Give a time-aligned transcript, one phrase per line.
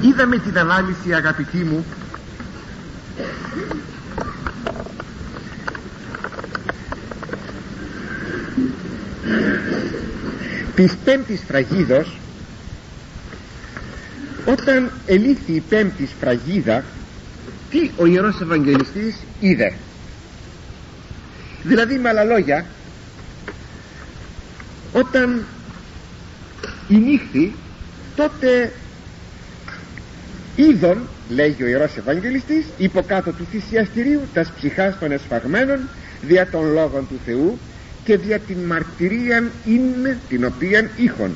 [0.00, 1.84] είδαμε την ανάλυση αγαπητοί μου.
[10.74, 12.18] Της πέμπτης φραγίδος
[14.44, 16.84] όταν ελήφθη η πέμπτης φραγίδα
[17.70, 19.72] τι ο Ιερός Ευαγγελιστής είδε.
[21.62, 22.66] Δηλαδή με άλλα λόγια
[24.92, 25.44] όταν
[26.88, 27.54] η νύχτη
[28.16, 28.72] τότε
[30.58, 30.98] είδον
[31.28, 35.78] λέγει ο Ιερός Ευαγγελιστής υποκάτω του θυσιαστηρίου τας ψυχάς των εσφαγμένων
[36.22, 37.58] δια των λόγων του Θεού
[38.04, 41.30] και δια την μαρτυρίαν είναι την οποίαν είχον.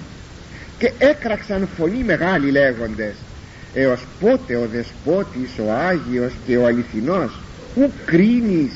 [0.78, 3.14] Και έκραξαν φωνή μεγάλη λέγοντες
[3.74, 7.40] έως πότε ο Δεσπότης ο Άγιος και ο Αληθινός
[7.74, 8.72] ου κρίνεις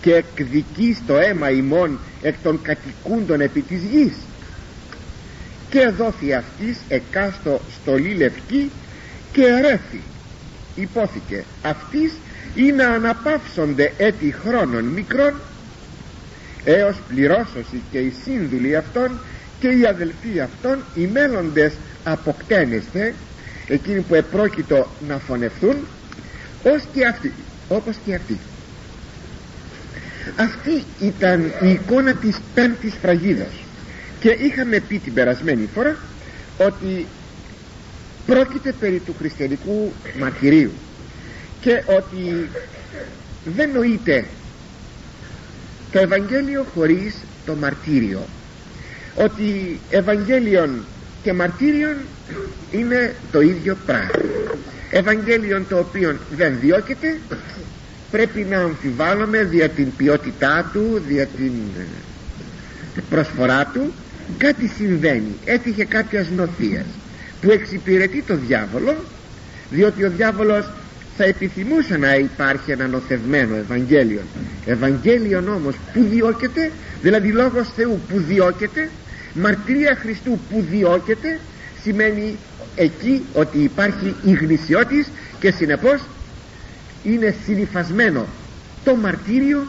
[0.00, 4.14] και εκδικείς το αίμα ημών εκ των κατοικούντων επί της γης
[5.70, 8.70] και δόθη αυτής εκάστο στολή λευκή
[9.32, 10.00] και ερέθη.
[10.74, 12.12] Υπόθηκε αυτής
[12.54, 15.34] ή να αναπαύσονται έτη χρόνων μικρών
[16.64, 19.10] έως πληρώσωση και οι σύνδουλοι αυτών
[19.60, 21.72] και οι αδελφοί αυτών οι μέλλοντες
[22.04, 23.14] αποκτένεστε
[23.68, 25.76] εκείνοι που επρόκειτο να φωνευθούν
[26.62, 27.32] ως και αυτοί
[27.68, 28.38] όπως και αυτοί
[30.36, 33.52] αυτή ήταν η εικόνα της πέμπτης φραγίδας.
[34.20, 35.96] Και είχαμε πει την περασμένη φορά
[36.58, 37.06] ότι
[38.28, 40.70] πρόκειται περί του χριστιανικού μαρτυρίου
[41.60, 42.48] και ότι
[43.56, 44.24] δεν νοείται
[45.92, 47.14] το Ευαγγέλιο χωρίς
[47.46, 48.26] το μαρτύριο.
[49.14, 50.84] Ότι Ευαγγέλιον
[51.22, 51.96] και μαρτύριον
[52.72, 54.10] είναι το ίδιο πράγμα.
[54.90, 57.18] Ευαγγέλιον το οποίο δεν διώκεται
[58.10, 61.52] πρέπει να αμφιβάλλουμε δια την ποιότητά του δια την
[63.10, 63.92] προσφορά του.
[64.38, 65.36] Κάτι συμβαίνει.
[65.44, 66.86] Έτυχε κάποια νοθείας
[67.40, 68.96] που εξυπηρετεί το διάβολο
[69.70, 70.70] διότι ο διάβολος
[71.16, 74.20] θα επιθυμούσε να υπάρχει ένα νοθευμένο Ευαγγέλιο.
[74.66, 76.70] Ευαγγέλιον όμως που διώκεται
[77.02, 78.90] δηλαδή λόγος Θεού που διώκεται
[79.34, 81.40] μαρτυρία Χριστού που διώκεται
[81.82, 82.36] σημαίνει
[82.76, 85.10] εκεί ότι υπάρχει η γνησιότης
[85.40, 86.00] και συνεπώς
[87.02, 88.26] είναι συνειφασμένο
[88.84, 89.66] το μαρτύριο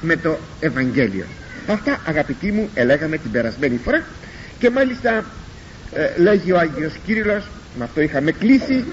[0.00, 1.24] με το Ευαγγέλιο.
[1.66, 4.02] Αυτά αγαπητοί μου ελέγαμε την περασμένη φορά
[4.58, 5.24] και μάλιστα
[5.94, 7.44] ε, λέγει ο Άγιος Κύριλλος
[7.78, 8.84] με αυτό είχαμε κλείσει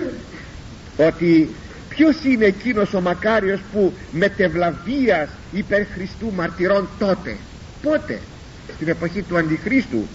[0.97, 1.49] ότι
[1.89, 7.37] ποιος είναι εκείνος ο μακάριος που μετευλαβίας υπέρ Χριστού μαρτυρών τότε
[7.81, 8.19] πότε
[8.75, 10.07] στην εποχή του Αντιχρίστου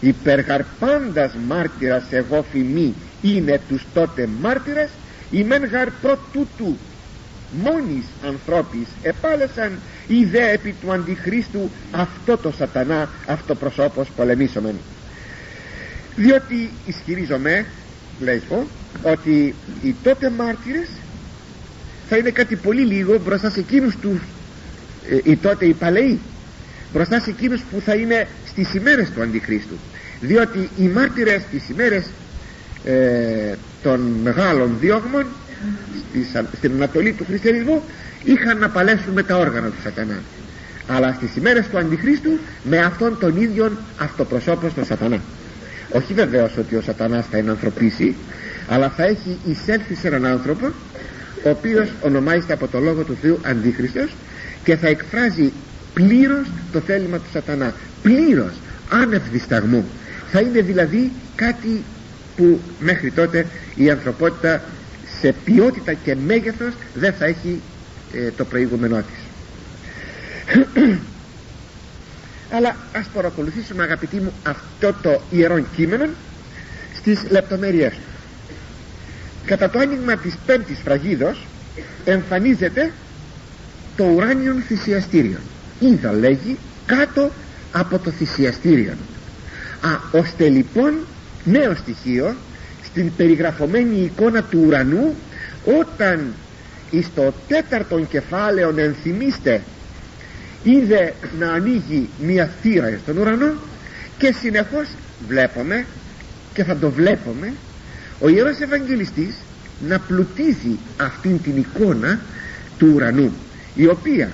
[0.00, 4.90] υπεργαρπάντας μάρτυρας εγώ φημή είναι τους τότε μάρτυρας
[5.30, 5.88] η μεν γαρ
[6.32, 6.76] τούτου
[7.62, 14.74] μόνης ανθρώπης επάλεσαν η δε επί του Αντιχρίστου αυτό το σατανά αυτοπροσώπος πολεμήσομεν
[16.16, 17.66] διότι ισχυρίζομαι
[18.20, 18.66] λέγω
[19.02, 20.88] ότι οι τότε μάρτυρες
[22.08, 24.20] θα είναι κάτι πολύ λίγο μπροστά σε εκείνους τους
[25.08, 26.20] ε, οι τότε οι παλαιοί
[26.92, 29.74] μπροστά σε εκείνους που θα είναι στις ημέρες του Αντιχρίστου.
[30.20, 32.10] Διότι οι μάρτυρες στις ημέρες
[32.84, 35.26] ε, των μεγάλων διώγμων
[36.56, 37.82] στην Ανατολή του χριστιανισμού
[38.24, 40.22] είχαν να παλέσουν με τα όργανα του σατανά.
[40.88, 45.20] Αλλά στις ημέρες του Αντιχρίστου με αυτόν τον ίδιο αυτοπροσώπος στον σατανά
[45.94, 48.14] όχι βεβαίως ότι ο σατανάς θα ενανθρωπίσει
[48.68, 50.66] αλλά θα έχει εισέλθει σε έναν άνθρωπο
[51.44, 54.14] ο οποίος ονομάζεται από το λόγο του Θεού Αντίχριστος
[54.64, 55.52] και θα εκφράζει
[55.94, 57.74] πλήρως το θέλημα του σατανά.
[58.02, 58.52] Πλήρως
[58.90, 59.84] άνευ δισταγμού.
[60.30, 61.82] Θα είναι δηλαδή κάτι
[62.36, 64.62] που μέχρι τότε η ανθρωπότητα
[65.20, 67.60] σε ποιότητα και μέγεθος δεν θα έχει
[68.14, 69.22] ε, το προηγούμενό της
[72.50, 76.08] αλλά ας παρακολουθήσουμε αγαπητοί μου αυτό το ιερό κείμενο
[76.96, 77.98] στις λεπτομέρειες του.
[79.44, 81.46] Κατά το άνοιγμα της πέμπτης φραγίδος
[82.04, 82.92] εμφανίζεται
[83.96, 85.38] το ουράνιον θυσιαστήριο
[85.80, 87.30] είδα λέγει κάτω
[87.72, 88.92] από το θυσιαστήριο
[89.80, 90.94] α, ώστε λοιπόν
[91.44, 92.34] νέο στοιχείο
[92.84, 95.14] στην περιγραφωμένη εικόνα του ουρανού
[95.80, 96.34] όταν
[96.90, 99.62] εις το τέταρτον κεφάλαιο ενθυμίστε
[100.64, 103.52] είδε να ανοίγει μια θύρα στον ουρανό
[104.18, 104.88] και συνεχώς
[105.28, 105.84] βλέπουμε
[106.54, 107.52] και θα το βλέπουμε
[108.20, 109.34] ο Ιερός Ευαγγελιστής
[109.88, 112.20] να πλουτίζει αυτήν την εικόνα
[112.78, 113.32] του ουρανού
[113.74, 114.32] η οποία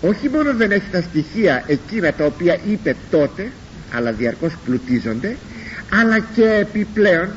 [0.00, 3.50] όχι μόνο δεν έχει τα στοιχεία εκείνα τα οποία είπε τότε
[3.92, 5.36] αλλά διαρκώς πλουτίζονται
[5.90, 7.28] αλλά και επιπλέον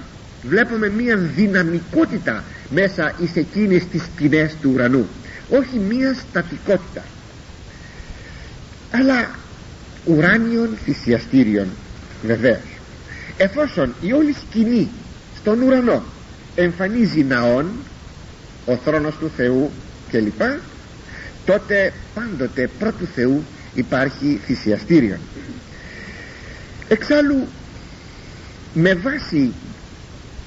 [0.44, 5.08] βλέπουμε μία δυναμικότητα μέσα εις εκείνες τις σκηνές του ουρανού.
[5.50, 7.04] Όχι μία στατικότητα
[8.92, 9.30] αλλά
[10.06, 11.68] ουράνιων θυσιαστήριων
[12.24, 12.80] βεβαίως.
[13.38, 14.90] Εφόσον η όλη σκηνή
[15.38, 16.04] στον ουρανό
[16.56, 17.66] εμφανίζει ναόν
[18.66, 19.72] ο θρόνος του Θεού
[20.12, 20.42] κλπ
[21.46, 23.44] τότε πάντοτε πρώτου Θεού
[23.74, 25.18] υπάρχει θυσιαστήριο
[26.88, 27.48] εξάλλου
[28.74, 29.54] με βάση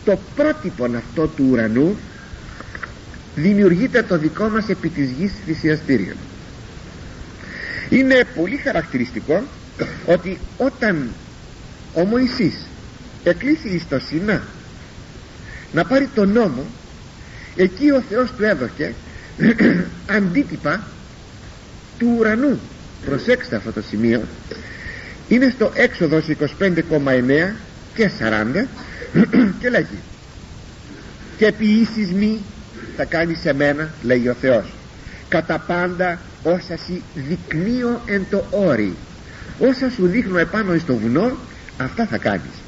[0.04, 1.96] το πρότυπο αυτό του ουρανού
[3.34, 6.14] δημιουργείται το δικό μας επί της γης θυσιαστήριο
[7.88, 9.42] είναι πολύ χαρακτηριστικό
[10.06, 11.08] ότι όταν
[11.94, 12.66] ο Μωυσής
[13.24, 14.42] εκλήθη στο Σινά
[15.72, 16.64] να πάρει τον νόμο
[17.56, 18.94] εκεί ο Θεός του έδωκε
[20.16, 20.82] αντίτυπα
[21.98, 22.60] του ουρανού.
[23.04, 24.22] Προσέξτε αυτό το σημείο.
[25.28, 26.24] Είναι στο έξοδος
[26.60, 27.52] 25,9
[27.94, 28.66] και 40
[29.60, 29.98] και λέγει
[31.36, 32.40] και ποιήσεις μη
[32.96, 34.64] θα κάνεις σε μένα λέει ο Θεός
[35.28, 38.94] κατά πάντα όσα σι δεικνύω εν το όρι.
[39.58, 41.36] Όσα σου δείχνω επάνω στο βουνό
[41.78, 42.62] αυτά θα κάνεις.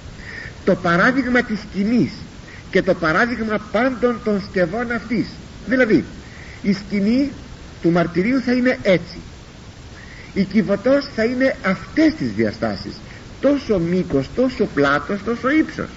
[0.64, 2.12] Το παράδειγμα της σκηνής
[2.70, 5.26] και το παράδειγμα πάντων των σκευών αυτής.
[5.66, 6.04] Δηλαδή
[6.62, 7.30] η σκηνή
[7.82, 9.18] του μαρτυρίου θα είναι έτσι.
[10.34, 13.00] Η κυβωτός θα είναι αυτές τις διαστάσεις.
[13.40, 15.88] Τόσο μήκος, τόσο πλάτος, τόσο ύψος.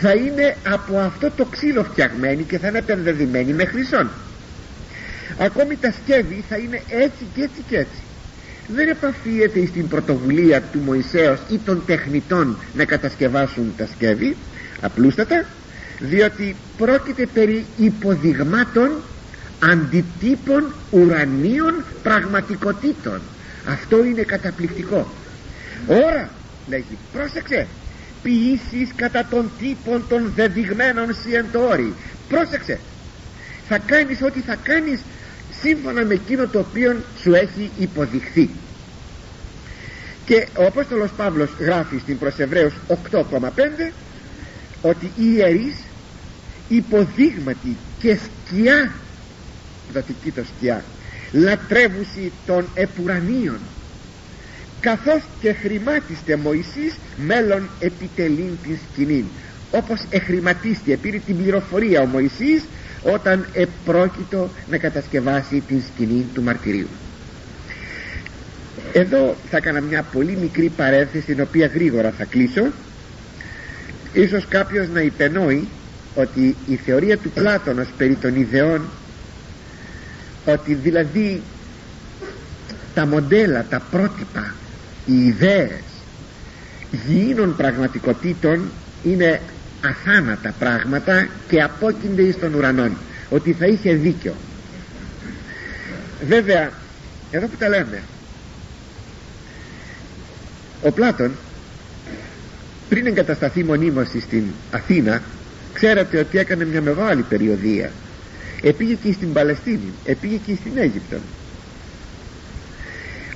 [0.00, 4.10] Θα είναι από αυτό το ξύλο φτιαγμένη και θα είναι επενδεδημένη με χρυσόν
[5.38, 8.00] ακόμη τα σκεύη θα είναι έτσι και έτσι και έτσι.
[8.68, 14.36] Δεν επαφίεται στην πρωτοβουλία του Μωυσέως ή των τεχνητών να κατασκευάσουν τα σκεύη
[14.80, 15.44] απλούστατα
[15.98, 18.90] διότι πρόκειται περί υποδειγμάτων
[19.58, 23.20] αντιτύπων ουρανίων πραγματικοτήτων.
[23.68, 25.12] Αυτό είναι καταπληκτικό.
[25.86, 26.30] Ώρα
[26.68, 27.66] λέγει πρόσεξε
[28.22, 31.94] ποιήσεις κατά των τύπων των δεδειγμένων σιεντόρι.
[32.28, 32.78] Πρόσεξε
[33.68, 35.00] θα κάνεις ό,τι θα κάνεις
[35.66, 38.50] σύμφωνα με εκείνο το οποίο σου έχει υποδειχθεί.
[40.24, 42.74] Και ο Απόστολος Παύλος γράφει στην προς Εβραίους
[43.10, 43.92] 8,5
[44.82, 45.76] ότι οι ιερείς
[46.68, 48.92] υποδείγματι και σκιά
[49.92, 50.84] δοτική το σκιά
[51.32, 53.58] λατρεύουσι των επουρανίων
[54.80, 59.24] καθώς και χρημάτιστε Μωυσής μέλλον επιτελήν την σκηνή
[59.70, 62.62] όπως εχρηματίστηκε πήρε την πληροφορία ο Μωυσής
[63.02, 66.88] όταν επρόκειτο να κατασκευάσει την σκηνή του μαρτυρίου.
[68.92, 72.66] Εδώ θα έκανα μια πολύ μικρή παρένθεση την οποία γρήγορα θα κλείσω.
[74.12, 75.68] Ίσως κάποιος να υπενόει
[76.14, 78.82] ότι η θεωρία του Πλάτωνος περί των ιδεών
[80.44, 81.42] ότι δηλαδή
[82.94, 84.54] τα μοντέλα, τα πρότυπα
[85.06, 85.80] οι ιδέες
[87.06, 88.70] γήινων πραγματικότητων
[89.02, 89.40] είναι
[89.86, 92.96] αθάνατα πράγματα και απόκεινται εις των ουρανών
[93.30, 94.34] ότι θα είχε δίκιο.
[96.26, 96.70] Βέβαια
[97.30, 98.02] εδώ που τα λέμε
[100.82, 101.30] ο Πλάτων
[102.88, 105.22] πριν εγκατασταθεί μονίμως στην Αθήνα
[105.72, 107.90] ξέρετε ότι έκανε μια μεγάλη περιοδία.
[108.62, 111.16] Επήγε και στην Παλαιστίνη επήγε και στην Αίγυπτο.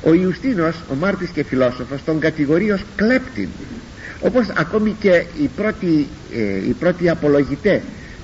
[0.02, 3.48] Ο Ιουστίνος ο μάρτης και φιλόσοφος τον κατηγορεί ως κλέπτην
[4.20, 7.82] όπως ακόμη και οι πρώτοι, ε, οι πρώτοι απολογητέ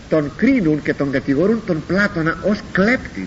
[0.09, 3.27] τον κρίνουν και τον κατηγορούν τον Πλάτωνα ως κλέπτην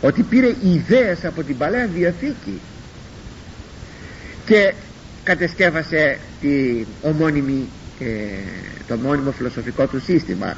[0.00, 2.60] ότι πήρε ιδέες από την Παλαιά Διαθήκη
[4.46, 4.74] και
[5.24, 7.68] κατεσκεύασε τη ομώνυμη,
[8.00, 8.06] ε,
[8.88, 10.56] το μόνιμο φιλοσοφικό του σύστημα.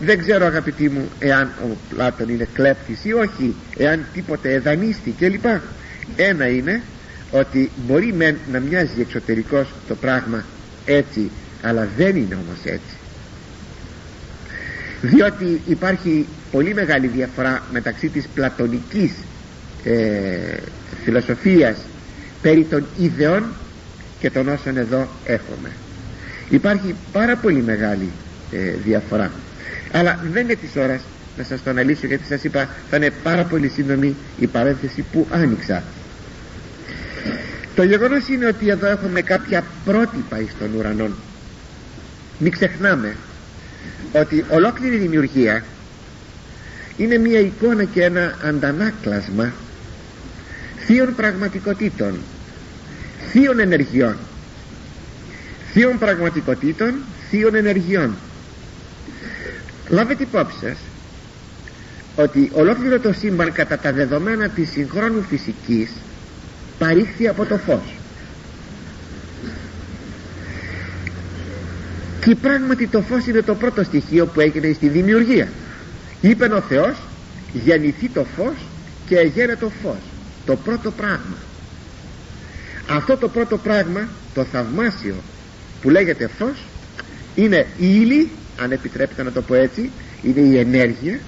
[0.00, 5.44] Δεν ξέρω αγαπητοί μου εάν ο Πλάτων είναι κλέπτης ή όχι εάν τίποτε εδανίστη κλπ.
[6.16, 6.82] Ένα είναι
[7.30, 10.44] ότι μπορεί με να μοιάζει εξωτερικός το πράγμα
[10.86, 11.30] έτσι
[11.62, 12.96] αλλά δεν είναι όμως έτσι.
[15.00, 19.12] Διότι υπάρχει πολύ μεγάλη διαφορά μεταξύ της πλατωνικής
[19.84, 20.56] ε,
[21.04, 21.76] φιλοσοφίας
[22.42, 23.44] περί των ιδεών
[24.20, 25.70] και των όσων εδώ έχουμε.
[26.50, 28.10] Υπάρχει πάρα πολύ μεγάλη
[28.52, 29.30] ε, διαφορά.
[29.92, 31.00] Αλλά δεν είναι της ώρας
[31.36, 35.26] να σας το αναλύσω γιατί σας είπα θα είναι πάρα πολύ σύντομη η παρένθεση που
[35.30, 35.82] άνοιξα
[37.76, 41.14] το γεγονός είναι ότι εδώ έχουμε κάποια πρότυπα εις των ουρανών
[42.38, 43.16] μην ξεχνάμε
[44.12, 45.64] ότι ολόκληρη δημιουργία
[46.96, 49.52] είναι μια εικόνα και ένα αντανάκλασμα
[50.86, 52.18] θείων πραγματικότητων
[53.30, 54.16] θείων ενεργειών.
[55.72, 56.94] Θείων πραγματικότητων
[57.30, 58.14] θείων ενεργειών.
[59.88, 60.76] Λάβετε υπόψη σας
[62.16, 65.90] ότι ολόκληρο το σύμπαν κατά τα δεδομένα της συγχρόνου φυσικής
[66.78, 67.94] παρήχθη από το φως.
[72.24, 75.48] Και πράγματι το φως είναι το πρώτο στοιχείο που έγινε στη δημιουργία.
[76.20, 76.96] Είπε ο Θεός
[77.52, 78.54] γεννηθεί το φως
[79.06, 80.00] και εγέρε το φως.
[80.46, 81.36] Το πρώτο πράγμα.
[82.88, 85.14] Αυτό το πρώτο πράγμα το θαυμάσιο
[85.82, 86.64] που λέγεται φως
[87.34, 88.30] είναι η ύλη
[88.60, 89.90] αν επιτρέπετε να το πω έτσι
[90.22, 91.18] είναι η ενέργεια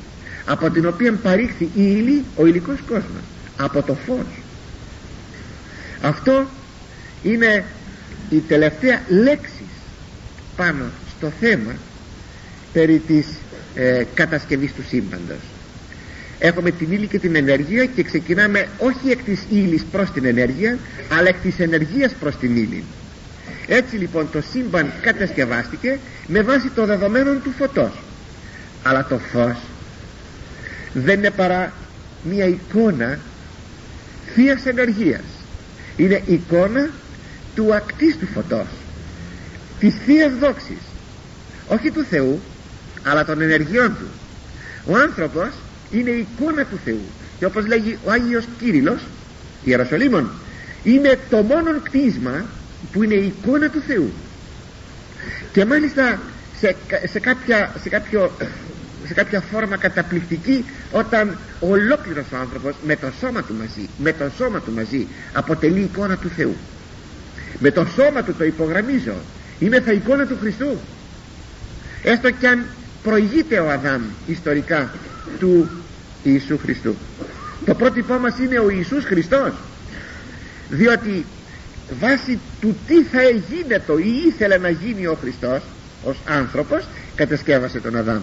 [0.45, 3.23] από την οποία παρήχθη η ύλη ο υλικός κόσμος
[3.57, 4.38] από το φως
[6.03, 6.47] αυτό
[7.23, 7.65] είναι
[8.31, 9.63] η τελευταία λέξη
[10.57, 10.85] πάνω
[11.17, 11.75] στο θέμα
[12.73, 13.27] περί της
[13.75, 15.41] ε, κατασκευής του σύμπαντος.
[16.39, 20.79] Έχουμε την ύλη και την ενέργεια και ξεκινάμε όχι εκ της ύλης προς την ενέργεια
[21.09, 22.85] αλλά εκ της ενεργείας προς την ύλη.
[23.67, 27.93] Έτσι λοιπόν το σύμπαν κατασκευάστηκε με βάση το δεδομένο του φωτός.
[28.83, 29.57] Αλλά το φως
[30.93, 31.73] δεν είναι παρά
[32.23, 33.19] μια εικόνα
[34.35, 35.38] θείας ενεργείας
[35.99, 36.91] είναι εικόνα
[37.55, 38.67] του ακτίστου φωτός
[39.79, 40.81] της θείας δόξης.
[41.69, 42.41] Όχι του Θεού
[43.03, 44.07] αλλά των ενεργειών του.
[44.87, 45.49] Ο άνθρωπος
[45.91, 47.01] είναι εικόνα του Θεού.
[47.39, 49.01] Και όπως λέγει ο Άγιος Κύριλλος
[49.65, 50.31] Ιεροσολύμων
[50.83, 52.45] είναι το μόνο κτίσμα
[52.93, 54.13] που είναι η εικόνα του Θεού
[55.53, 56.21] και μάλιστα
[56.59, 58.31] σε, σε, κάποια, σε, κάποιο,
[59.09, 64.31] σε κάποια φόρμα καταπληκτική όταν ολόκληρος ο άνθρωπος με το σώμα του μαζί με το
[64.37, 66.57] σώμα του μαζί αποτελεί εικόνα του Θεού.
[67.59, 69.15] Με το σώμα του το υπογραμμίζω.
[69.59, 70.79] Είναι θα εικόνα του Χριστού.
[72.03, 72.65] Έστω κι αν
[73.03, 74.91] προηγείται ο Αδάμ ιστορικά
[75.39, 75.71] του
[76.23, 76.97] Ιησού Χριστού.
[77.65, 79.53] Το πρότυπό μας είναι ο Ιησούς Χριστός.
[80.69, 81.25] Διότι
[82.01, 83.21] βάσει του τι θα
[83.87, 85.63] το ή ήθελε να γίνει ο Χριστός
[86.05, 86.85] ως άνθρωπος
[87.15, 88.23] κατασκεύασε τον Αδάμ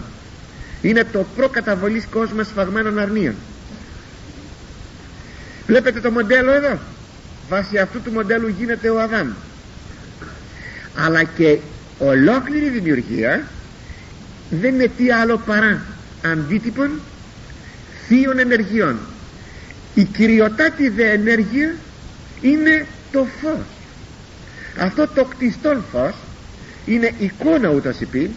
[0.88, 3.34] είναι το προκαταβολής κόσμο σφαγμένων αρνίων.
[5.66, 6.78] Βλέπετε το μοντέλο εδώ;
[7.48, 9.28] Βάσει αυτού του μοντέλου γίνεται ο Αδάμ.
[10.96, 11.58] Αλλά και
[11.98, 13.46] ολόκληρη δημιουργία
[14.50, 15.82] δεν είναι τι άλλο παρά
[16.24, 16.90] αντίτυπον
[18.06, 18.98] θείων ενεργειών.
[19.94, 21.74] Η κυριοτάτη δε ενέργεια
[22.40, 23.64] είναι το φως.
[24.78, 26.14] Αυτό το κτιστόν φως
[26.86, 28.30] είναι εικόνα ούτως υπήν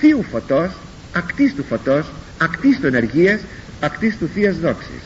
[0.00, 0.70] θείου φωτός
[1.14, 3.40] ακτής του φωτός ακτής του ενεργείας
[3.80, 5.02] ακτής του θείας δόξης.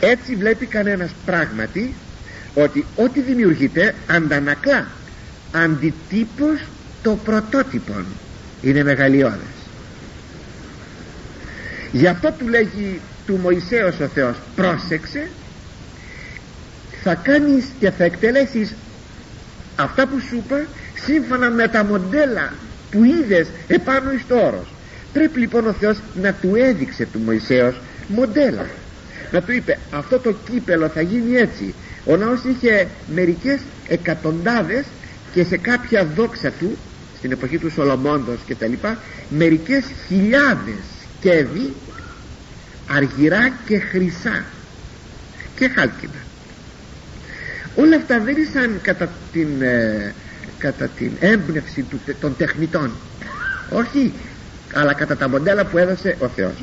[0.00, 1.94] Έτσι βλέπει κανένας πράγματι
[2.54, 4.86] ότι ό,τι δημιουργείται αντανακλά
[5.52, 6.60] αντιτύπως
[7.02, 8.06] το πρωτότυπον.
[8.62, 9.58] Είναι μεγαλειώδες.
[11.92, 15.30] Γι' αυτό του λέγει του Μωυσέως ο Θεός πρόσεξε
[17.02, 18.74] θα κάνεις και θα εκτελέσεις
[19.76, 20.66] αυτά που σου είπα
[21.04, 22.52] σύμφωνα με τα μοντέλα
[22.90, 24.66] που είδες επάνω εις το όρος.
[25.12, 28.66] Πρέπει λοιπόν ο Θεός να του έδειξε του Μωυσέως μοντέλα.
[29.32, 31.74] Να του είπε αυτό το κύπελο θα γίνει έτσι.
[32.04, 34.84] Ο ναός είχε μερικές εκατοντάδες
[35.32, 36.76] και σε κάποια δόξα του
[37.18, 40.84] στην εποχή του Σολομώντος και τα λοιπά μερικές χιλιάδες
[41.20, 41.72] κέδη
[42.86, 44.44] αργυρά και χρυσά
[45.56, 46.26] και χάλκινα
[47.80, 50.14] όλα αυτά δεν ήσαν κατά την, ε,
[50.58, 52.90] κατά την έμπνευση του, των τεχνητών.
[53.70, 54.12] Όχι
[54.74, 56.54] αλλά κατά τα μοντέλα που έδωσε ο Θεός.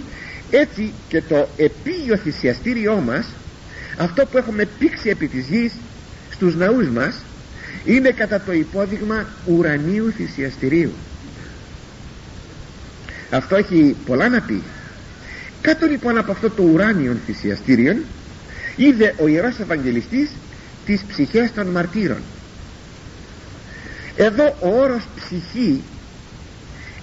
[0.52, 3.28] Έτσι και το επίγειο θυσιαστήριό μας
[3.98, 5.74] αυτό που έχουμε πήξει επί της γης
[6.32, 7.16] στους ναούς μας
[7.86, 10.92] είναι κατά το υπόδειγμα ουρανίου θυσιαστηρίου.
[13.32, 14.64] Αυτό έχει πολλά να πει.
[15.62, 17.96] Κάτω λοιπόν από αυτό το ουράνιο θυσιαστήριο
[18.76, 20.30] είδε ο Ιερός Ευαγγελιστής
[20.86, 22.18] τις ψυχές των μαρτύρων
[24.16, 25.84] εδώ ο όρος ψυχή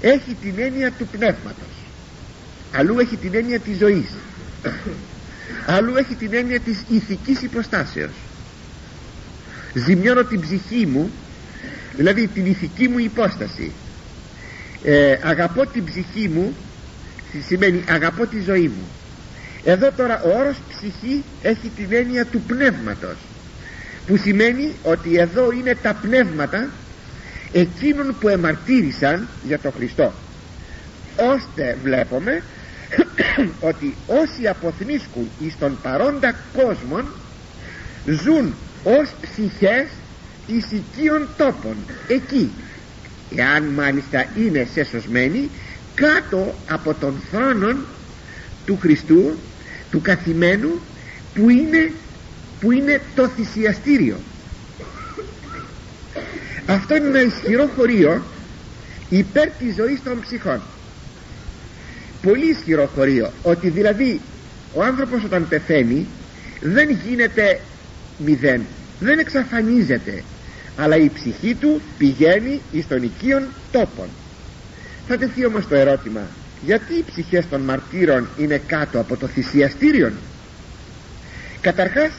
[0.00, 1.72] έχει την έννοια του πνεύματος.
[2.72, 4.08] Αλλού έχει την έννοια της ζωής.
[5.66, 8.10] Αλλού έχει την έννοια της ηθικής υποστάσεως.
[9.74, 11.10] Ζημιώνω την ψυχή μου
[11.96, 13.72] δηλαδή την ηθική μου υπόσταση.
[14.84, 16.54] Ε, αγαπώ την ψυχή μου
[17.46, 18.88] σημαίνει αγαπώ τη ζωή μου.
[19.64, 23.16] Εδώ τώρα ο όρος ψυχή έχει την έννοια του πνεύματος
[24.06, 26.68] που σημαίνει ότι εδώ είναι τα πνεύματα
[27.52, 30.12] εκείνων που εμαρτύρησαν για τον Χριστό.
[31.16, 32.42] Ώστε βλέπουμε
[33.70, 37.00] ότι όσοι αποθνίσκουν εις τον παρόντα κόσμο
[38.06, 38.54] ζουν
[38.84, 39.86] ως ψυχές
[40.46, 41.76] εις οικείων τόπων
[42.08, 42.50] εκεί.
[43.36, 45.50] Εάν μάλιστα είναι σεσωσμένοι
[45.94, 47.76] κάτω από τον θρόνο
[48.64, 49.38] του Χριστού
[49.90, 50.80] του καθημένου
[51.34, 51.92] που είναι
[52.60, 54.16] που είναι το θυσιαστήριο
[56.72, 58.22] αυτό είναι ένα ισχυρό χωρίο
[59.08, 60.60] υπέρ της ζωής των ψυχών.
[62.22, 64.20] Πολύ ισχυρό χωρίο ότι δηλαδή
[64.74, 66.06] ο άνθρωπος όταν πεθαίνει
[66.60, 67.60] δεν γίνεται
[68.18, 68.62] μηδέν
[69.00, 70.22] δεν εξαφανίζεται
[70.76, 74.06] αλλά η ψυχή του πηγαίνει εις των οικείων τόπων
[75.08, 76.20] θα τεθεί όμως το ερώτημα
[76.64, 80.12] γιατί οι ψυχές των μαρτύρων είναι κάτω από το θυσιαστήριο
[81.60, 82.12] καταρχάς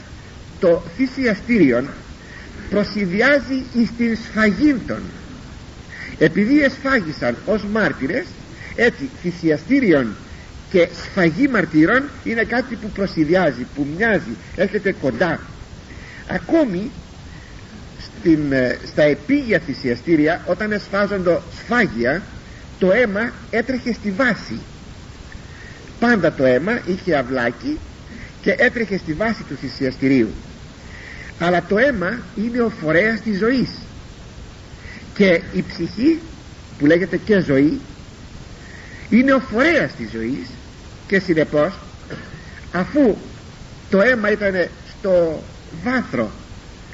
[0.60, 1.84] το θυσιαστήριο
[2.70, 5.02] προσυδειάζει εις την σφαγή των
[6.18, 8.24] επειδή εσφάγισαν ως μάρτυρες
[8.74, 10.14] έτσι θυσιαστήριον
[10.70, 15.40] και σφαγή μαρτύρων είναι κάτι που προσυδειάζει που μοιάζει, έρχεται κοντά.
[16.28, 16.90] Ακόμη
[17.98, 22.22] στην, ε, στα επίγεια θυσιαστήρια όταν εσφάζονται σφάγια
[22.78, 24.58] το αίμα έτρεχε στη βάση.
[26.00, 27.78] Πάντα το αίμα είχε αυλάκι
[28.42, 30.28] και έτρεχε στη βάση του θυσιαστηρίου
[31.38, 33.70] αλλά το αίμα είναι ο φορέας της ζωής.
[35.14, 36.18] Και η ψυχή
[36.78, 37.80] που λέγεται και ζωή
[39.10, 40.48] είναι ο φορέας της ζωής.
[41.06, 41.78] Και συνεπώς
[42.72, 43.16] αφού
[43.90, 45.42] το αίμα ήταν στο
[45.84, 46.30] βάθρο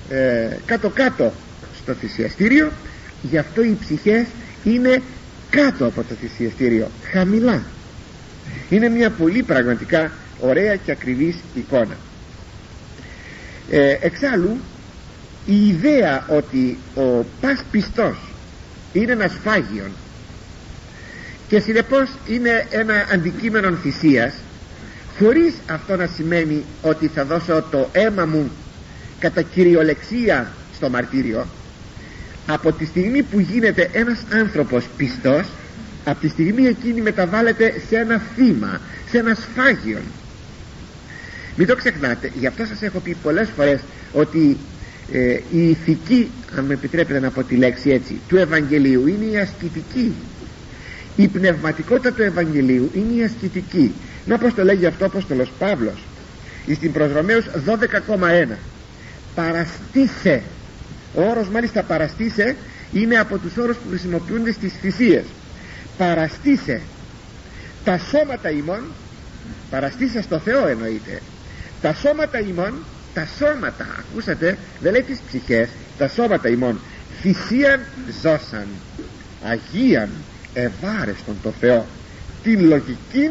[0.08, 1.32] ε, κάτω κάτω
[1.82, 2.70] στο θυσιαστήριο
[3.22, 4.26] γι' αυτό οι ψυχές
[4.64, 5.02] είναι
[5.50, 7.62] κάτω από το θυσιαστήριο χαμηλά.
[8.70, 11.96] Είναι μια πολύ πραγματικά ωραία και ακριβής εικόνα
[13.70, 14.56] ε, εξάλλου
[15.46, 18.16] η ιδέα ότι ο πας πιστός
[18.92, 19.90] είναι ένας φάγιον
[21.48, 24.34] και συνεπώς είναι ένα αντικείμενο θυσίας
[25.18, 28.50] χωρίς αυτό να σημαίνει ότι θα δώσω το αίμα μου
[29.18, 31.46] κατά κυριολεξία στο μαρτύριο
[32.46, 35.46] από τη στιγμή που γίνεται ένας άνθρωπος πιστός
[36.04, 40.02] από τη στιγμή εκείνη μεταβάλλεται σε ένα θύμα σε ένας σφάγιον
[41.56, 43.80] μην το ξεχνάτε γι' αυτό σας έχω πει πολλές φορές
[44.12, 44.56] ότι
[45.12, 49.36] ε, η ηθική αν με επιτρέπετε να πω τη λέξη έτσι του Ευαγγελίου είναι η
[49.38, 50.14] ασκητική.
[51.16, 53.92] Η πνευματικότητα του Ευαγγελίου είναι η ασκητική.
[54.26, 56.04] Να πως το λέγει αυτό ο Απόστολος Παύλος
[56.74, 58.56] στην προς Ρωμαίους 12,1
[59.34, 60.42] παραστήσε
[61.14, 62.56] ο όρος μάλιστα παραστήσε
[62.92, 65.24] είναι από τους όρους που χρησιμοποιούνται στις θυσίες.
[65.98, 66.80] Παραστήσε
[67.84, 68.80] τα σώματα ημών
[69.70, 71.20] παραστήσε στο Θεό εννοείται
[71.82, 72.72] τα σώματα ημών
[73.14, 75.68] τα σώματα ακούσατε δεν λέει τις ψυχές
[75.98, 76.80] τα σώματα ημών
[77.20, 77.80] θυσίαν
[78.22, 78.66] ζώσαν
[79.44, 80.08] αγίαν
[80.52, 81.86] ευάρεστον το Θεό.
[82.42, 83.30] Την λογική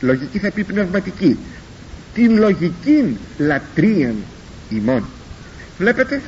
[0.00, 1.38] λογική θα πει πνευματική
[2.14, 4.14] την λογική λατρείαν
[4.68, 5.04] ημών.
[5.78, 6.22] Βλέπετε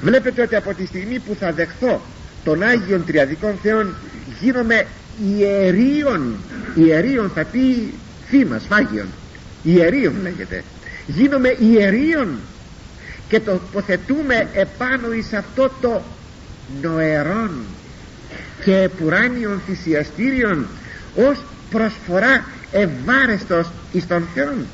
[0.00, 2.00] βλέπετε ότι από τη στιγμή που θα δεχθώ
[2.44, 3.94] των Άγιων Τριαδικών Θεών
[4.40, 4.86] γίνομαι
[5.36, 6.34] ιερίων
[6.74, 7.94] ιερίων θα πει
[8.28, 9.06] θύμα σφάγιον
[9.64, 10.64] ιερίων λέγεται.
[11.06, 12.38] Γίνομαι ιερίων
[13.28, 16.02] και τοποθετούμε επάνω εις αυτό το
[16.82, 17.50] νοερόν
[18.64, 20.66] και επουράνιον θυσιαστήριον
[21.16, 24.66] ως προσφορά ευάρεστος εις τον Θεόν.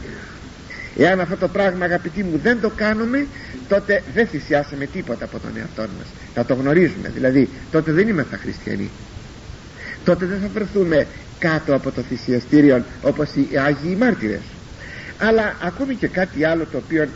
[0.96, 3.26] Εάν αυτό το πράγμα αγαπητοί μου δεν το κάνουμε
[3.68, 6.06] τότε δεν θυσιάσαμε τίποτα από τον εαυτό μας.
[6.34, 7.10] Να το γνωρίζουμε.
[7.14, 8.90] Δηλαδή τότε δεν είμαστε χριστιανοί.
[10.04, 11.06] Τότε δεν θα βρεθούμε
[11.38, 14.40] κάτω από το θυσιαστήριο όπως οι Άγιοι Μάρτυρες
[15.20, 17.08] αλλά ακόμη και κάτι άλλο το οποίο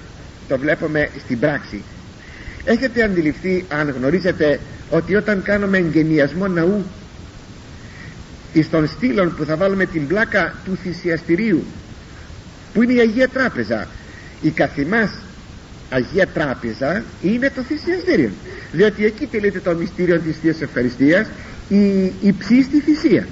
[0.49, 1.83] το βλέπουμε στην πράξη.
[2.65, 6.85] Έχετε αντιληφθεί αν γνωρίζετε ότι όταν κάνουμε εγγενιασμό ναού
[8.53, 11.65] εις των στήλων που θα βάλουμε την πλάκα του θυσιαστηρίου
[12.75, 13.89] που είναι η Αγία Τράπεζα.
[14.43, 15.11] Η καθημάς
[15.91, 18.31] Αγία Τράπεζα είναι το θυσιαστήριο.
[18.73, 21.27] Διότι εκεί τελείται το μυστήριο της Θείας Ευχαριστίας
[21.69, 23.27] η υψίστη θυσία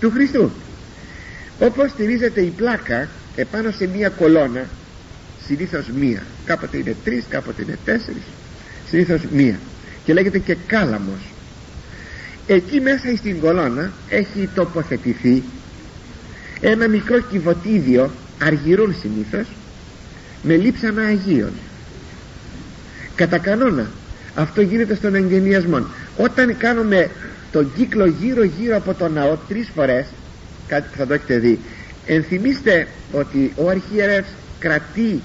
[0.00, 0.50] του Χριστού.
[1.60, 4.64] Όπως στηρίζεται η πλάκα επάνω σε μία κολόνα
[5.46, 6.22] συνήθως μία.
[6.44, 8.22] Κάποτε είναι τρεις κάποτε είναι τέσσερις
[8.88, 9.58] συνήθως μία.
[10.04, 11.32] Και λέγεται και κάλαμος.
[12.46, 15.42] Εκεί μέσα στην κολόνα έχει τοποθετηθεί
[16.60, 18.10] ένα μικρό κυβωτίδιο
[18.42, 19.46] αργυρών συνήθως
[20.42, 21.52] με λείψανα Αγίων
[23.14, 23.90] κατά κανόνα
[24.34, 25.86] αυτό γίνεται στον εγγενιασμό.
[26.16, 27.10] Όταν κάνουμε
[27.52, 30.06] τον κύκλο γύρω γύρω από το ναό τρεις φορές
[30.66, 31.58] κάτι που θα το έχετε δει
[32.06, 35.20] ενθυμίστε ότι ο αρχιερεύς κρατεί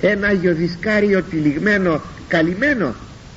[0.00, 2.94] ένα αγιοδισκάριο τυλιγμένο καλυμμένο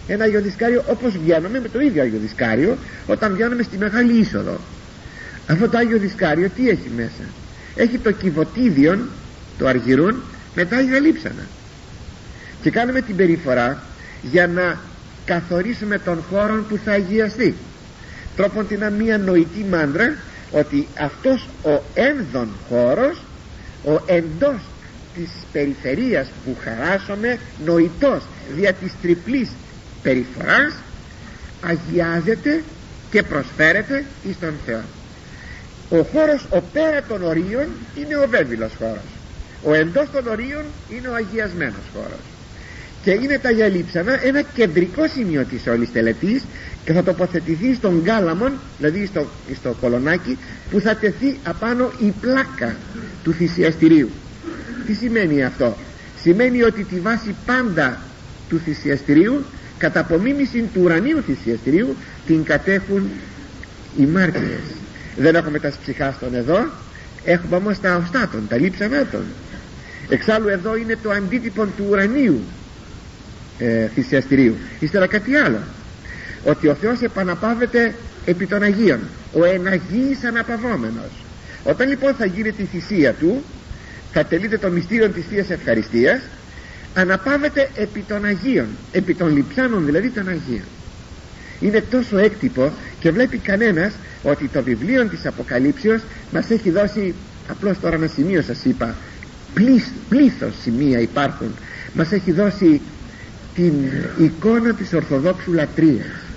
[0.08, 4.60] ένα αγιοδισκάριο όπως βγαίνουμε με το ίδιο αγιοδισκάριο όταν βγαίνουμε στη Μεγάλη Είσοδο.
[5.48, 7.30] Αυτό το αγιοδισκάριο τι έχει μέσα;
[7.76, 9.10] Έχει το κυβωτίδιον
[9.58, 10.24] το αργυρούν
[10.56, 11.48] με τα Άγια Λείψανα.
[12.62, 13.84] Και κάνουμε την περιφορά
[14.22, 14.78] για να
[15.26, 17.56] καθορίσουμε τον χώρο που θα αγιαστεί.
[18.36, 20.16] Τρόπον την μία νοητή μάντρα
[20.52, 23.22] ότι αυτός ο ένδον χώρος
[23.86, 24.60] ο εντός
[25.16, 28.24] της περιφερείας που χαράσουμε νοητός
[28.56, 29.50] δια της τριπλής
[30.02, 30.74] περιφοράς
[31.62, 32.64] αγιάζεται
[33.12, 34.82] και προσφέρεται εις τον Θεό.
[35.90, 39.10] Ο χώρος ο πέρα των ορίων είναι ο βέβυλος χώρος.
[39.64, 42.20] Ο εντός των ορίων είναι ο αγιασμένος χώρος.
[43.04, 46.44] Και είναι τα γυαλίψανα ένα κεντρικό σημείο της όλης τελετής
[46.86, 50.38] και θα τοποθετηθεί στον κάλαμον δηλαδή στο, στο κολονάκι
[50.70, 52.76] που θα τεθεί απάνω η πλάκα
[53.24, 54.10] του θυσιαστηρίου.
[54.86, 55.78] Τι σημαίνει αυτό;
[56.22, 58.02] Σημαίνει ότι τη βάση πάντα
[58.50, 59.46] του θυσιαστηρίου
[59.78, 63.10] κατά απομίμηση του ουρανίου θυσιαστηρίου την κατέχουν
[63.98, 64.64] οι μάρτυρες.
[65.18, 66.70] Δεν έχουμε τα ψυχάστων εδώ
[67.24, 69.24] έχουμε όμως τα οστάτων, τα λείψανά των
[70.10, 72.42] εξάλλου εδώ είναι το αντίτυπο του ουρανίου
[73.58, 74.56] ε, θυσιαστηρίου.
[74.80, 75.60] Ύστερα κάτι άλλο
[76.44, 77.94] ότι ο Θεός επαναπάβεται
[78.26, 79.00] επί των Αγίων
[79.34, 81.12] ο εναγίης αναπαυόμενος.
[81.64, 83.44] Όταν λοιπόν θα γίνεται η θυσία του
[84.14, 86.22] θα τελείται το μυστήριο της Θείας Ευχαριστίας
[86.94, 90.64] αναπάβεται επί των Αγίων επί των λιψάνων δηλαδή των Αγίων.
[91.60, 97.14] Είναι τόσο έκτυπο και βλέπει κανένας ότι το βιβλίο της Αποκαλύψεως μας έχει δώσει
[97.50, 98.96] απλώς τώρα ένα σημείο σας είπα
[100.10, 101.56] πλήθος σημεία υπάρχουν
[101.94, 102.82] μας έχει δώσει
[103.56, 103.74] την
[104.18, 106.29] εικόνα της Ορθοδόξου λατρείας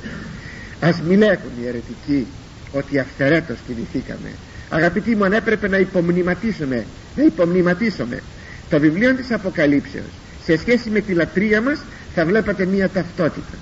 [0.83, 2.27] ας μη λέγουν οι αιρετικοί
[2.73, 4.29] ότι αυθερέτως κινηθήκαμε.
[4.69, 6.85] Αγαπητοί μου αν έπρεπε να υπομνηματίσουμε
[7.17, 8.23] να υπομνηματίσουμε
[8.71, 10.05] το βιβλίο της Αποκαλύψεως
[10.45, 11.79] σε σχέση με τη λατρεία μας
[12.15, 13.59] θα βλέπατε μία ταυτότητα.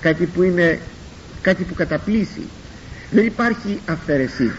[0.00, 0.78] Κάτι που είναι
[1.42, 2.42] κάτι που καταπλήσει.
[3.10, 4.54] Δεν υπάρχει αυθαιρεσία.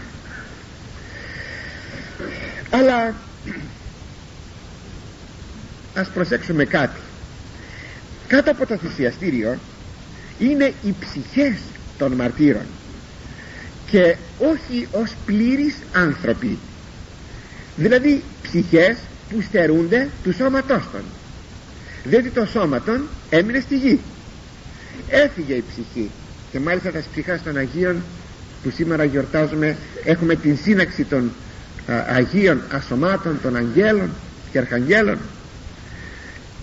[2.70, 3.14] Αλλά
[5.94, 7.00] ας προσέξουμε κάτι.
[8.26, 9.58] Κάτω από το θυσιαστήριο
[10.38, 11.54] είναι οι ψυχές
[12.02, 12.66] των μαρτύρων.
[13.90, 16.58] Και όχι ως πλήρεις άνθρωποι.
[17.76, 18.96] Δηλαδή ψυχές
[19.30, 21.00] που στερούνται του σώματός των.
[22.04, 24.00] Διότι το σώμα των έμεινε στη γη.
[25.08, 26.10] Έφυγε η ψυχή.
[26.52, 28.02] Και μάλιστα τα ψυχάς των Αγίων
[28.62, 31.32] που σήμερα γιορτάζουμε έχουμε την σύναξη των
[32.08, 34.10] Αγίων ασωμάτων των Αγγέλων
[34.52, 35.18] και Αρχαγγέλων.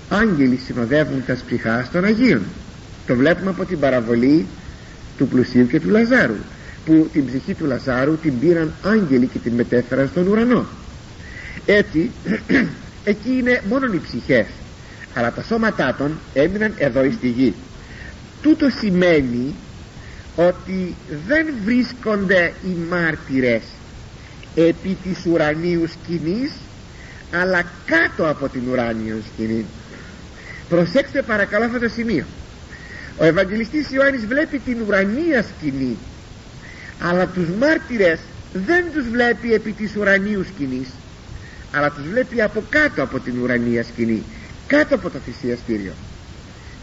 [0.09, 2.41] Άγγελοι συνοδεύουν τα ψυχάς των Αγίων
[3.09, 4.45] το βλέπουμε από την παραβολή
[5.19, 6.35] του πλουσίου και του Λαζάρου
[6.85, 10.65] που την ψυχή του Λαζάρου την πήραν άγγελοι και την μετέφεραν στον ουρανό.
[11.65, 12.11] Έτσι
[13.11, 14.45] εκεί είναι μόνο οι ψυχές
[15.13, 17.53] αλλά τα σώματά των έμειναν εδώ στη γη.
[18.41, 19.55] Τούτο σημαίνει
[20.35, 20.95] ότι
[21.27, 23.63] δεν βρίσκονται οι μάρτυρες
[24.55, 26.51] επί της ουρανίου σκηνής
[27.33, 29.65] αλλά κάτω από την ουράνιο σκηνή.
[30.69, 32.25] Προσέξτε παρακαλώ αυτό το σημείο
[33.19, 35.97] ο Ευαγγελιστής Ιωάννης βλέπει την ουρανία σκηνή
[36.99, 38.19] αλλά τους μάρτυρες
[38.53, 40.87] δεν τους βλέπει επί της ουρανίου σκηνής
[41.71, 44.23] αλλά τους βλέπει από κάτω από την ουρανία σκηνή
[44.67, 45.91] κάτω από το θυσιαστήριο.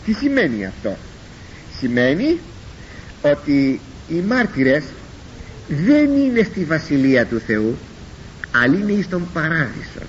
[0.04, 0.96] Τι σημαίνει αυτό;
[1.78, 2.38] Σημαίνει
[3.22, 4.84] ότι οι μάρτυρες
[5.68, 7.76] δεν είναι στη βασιλεία του Θεού
[8.50, 10.00] αλλά είναι στον παράδεισο.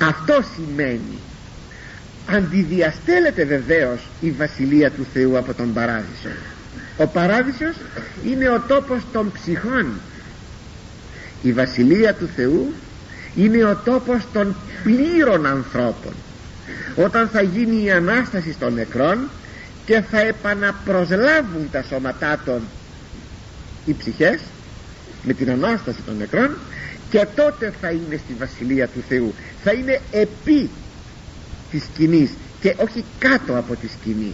[0.00, 1.18] Αυτό σημαίνει
[2.26, 6.28] αντιδιαστέλλεται βεβαίως η βασιλεία του Θεού από τον παράδεισο.
[6.96, 7.76] Ο παράδεισος
[8.26, 9.86] είναι ο τόπος των ψυχών.
[11.42, 12.72] Η βασιλεία του Θεού
[13.36, 16.12] είναι ο τόπος των πλήρων ανθρώπων.
[16.96, 19.18] Όταν θα γίνει η Ανάσταση των νεκρών
[19.86, 22.60] και θα επαναπροσλάβουν τα σώματά των
[23.84, 24.40] οι ψυχές
[25.22, 26.56] με την Ανάσταση των νεκρών
[27.10, 29.34] και τότε θα είναι στη Βασιλεία του Θεού.
[29.64, 30.70] Θα είναι επί
[31.70, 32.30] της σκηνής
[32.60, 34.32] και όχι κάτω από τη σκηνή.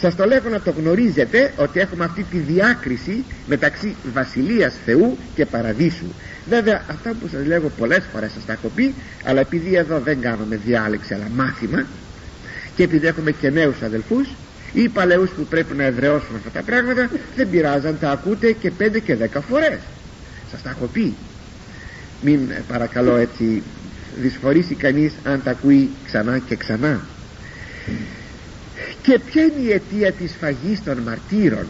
[0.00, 5.46] Σας το λέγω να το γνωρίζετε ότι έχουμε αυτή τη διάκριση μεταξύ Βασιλείας Θεού και
[5.46, 6.06] Παραδείσου.
[6.48, 10.20] Βέβαια αυτά που σας λέγω πολλές φορές σας τα έχω πει αλλά επειδή εδώ δεν
[10.20, 11.86] κάνουμε διάλεξη αλλά μάθημα
[12.76, 14.28] και επειδή έχουμε και νέους αδελφούς
[14.72, 18.98] ή παλαιούς που πρέπει να εδραιώσουν αυτά τα πράγματα δεν πειράζαν τα ακούτε και πέντε
[18.98, 19.78] και δέκα φορές.
[20.50, 21.14] Σας τα έχω πει.
[22.22, 23.62] Μην ε, παρακαλώ έτσι
[24.20, 27.00] δυσφορήσει κανείς αν τα ακούει ξανά και ξανά.
[29.02, 31.66] Και ποια είναι η αιτία της φαγής των μαρτύρων;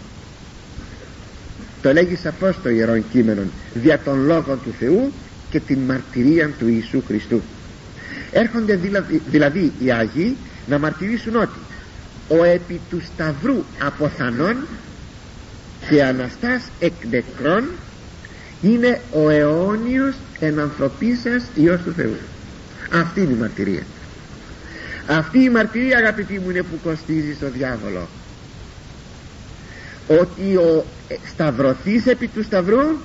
[1.82, 3.42] Το λέγει σαφώς το Ιερό Κείμενο
[3.74, 5.12] δια των λόγων του Θεού
[5.50, 7.42] και την μαρτυρία του Ιησού Χριστού.
[8.32, 10.36] Έρχονται δηλαδή, δηλαδή οι Άγιοι
[10.66, 11.58] να μαρτυρήσουν ότι
[12.28, 14.56] ο επί του σταυρού αποθανών
[15.88, 17.64] και Αναστάς εκ νεκρών
[18.62, 22.16] είναι ο αιώνιος ενανθρωπίσας Υιός του Θεού
[22.92, 23.82] αυτή είναι η μαρτυρία.
[25.06, 28.08] Αυτή η μαρτυρία αγαπητοί μου είναι που κοστίζει στο διάβολο.
[30.06, 30.84] Ότι ο
[31.32, 32.98] σταυρωθής επί του σταυρού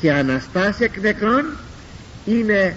[0.00, 1.44] και Αναστάς εκ νεκρών
[2.24, 2.76] είναι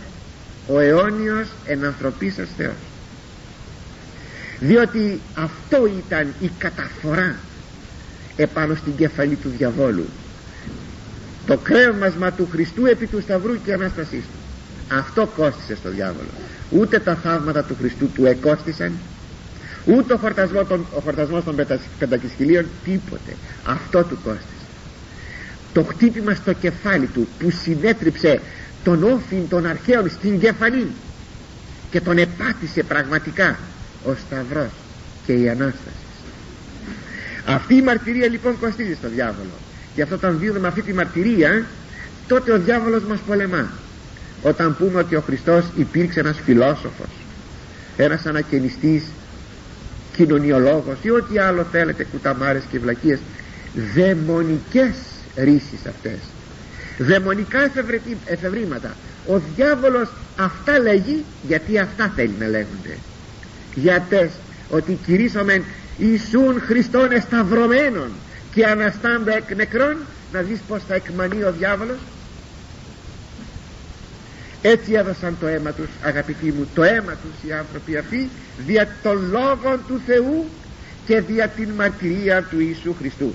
[0.68, 2.76] ο αιώνιος ενανθρωπίσας Θεός.
[4.60, 7.36] Διότι αυτό ήταν η καταφορά
[8.36, 10.06] επάνω στην κεφαλή του διαβόλου.
[11.46, 14.47] Το κρέμασμα του Χριστού επί του Σταυρού και Ανάστασής του
[14.92, 16.30] αυτό κόστισε στο διάβολο.
[16.70, 18.92] Ούτε τα θαύματα του Χριστού του εκόστησαν
[19.86, 21.56] ούτε ο, χορτασμό των, ο χορτασμός των
[22.00, 23.36] πεντακισχυλίων τίποτε.
[23.66, 24.46] Αυτό του κόστισε.
[25.74, 28.40] Το χτύπημα στο κεφάλι του που συνέτριψε
[28.84, 30.88] τον όφιν των αρχαίων στην κεφαλή
[31.92, 33.58] και τον επάτησε πραγματικά
[34.06, 34.72] ο Σταυρός
[35.26, 36.08] και η Ανάστασης.
[37.46, 39.52] Αυτή η μαρτυρία λοιπόν κοστίζει στο διάβολο.
[39.96, 41.66] Και αυτό όταν δίνουμε αυτή τη μαρτυρία
[42.28, 43.70] τότε ο διάβολος μας πολεμά
[44.48, 47.10] όταν πούμε ότι ο Χριστός υπήρξε ένας φιλόσοφος
[47.98, 49.04] ένας ανακαινιστής
[50.16, 53.20] κοινωνιολόγος ή ό,τι άλλο θέλετε κουταμάρες και βλακίες
[53.94, 54.94] δαιμονικές
[55.36, 56.18] ρίσεις αυτές
[56.98, 57.72] δαιμονικά
[58.26, 58.96] εφευρήματα.
[59.28, 62.98] Ο διάβολος αυτά λέγει γιατί αυτά θέλει να λέγονται.
[63.76, 64.30] Γιατί
[64.70, 65.64] ότι κηρύσσομεν
[65.98, 68.12] Ιησούν Χριστόν εσταυρωμένων
[68.54, 69.98] και αναστάντα εκ νεκρών
[70.34, 71.98] να δεις πως θα εκμανεί ο διάβολος
[74.70, 79.30] έτσι έδωσαν το αίμα τους αγαπητοί μου το αίμα τους οι άνθρωποι αυτοί δια των
[79.32, 80.46] λόγων του Θεού
[81.06, 83.34] και δια την μαρτυρία του Ιησού Χριστού.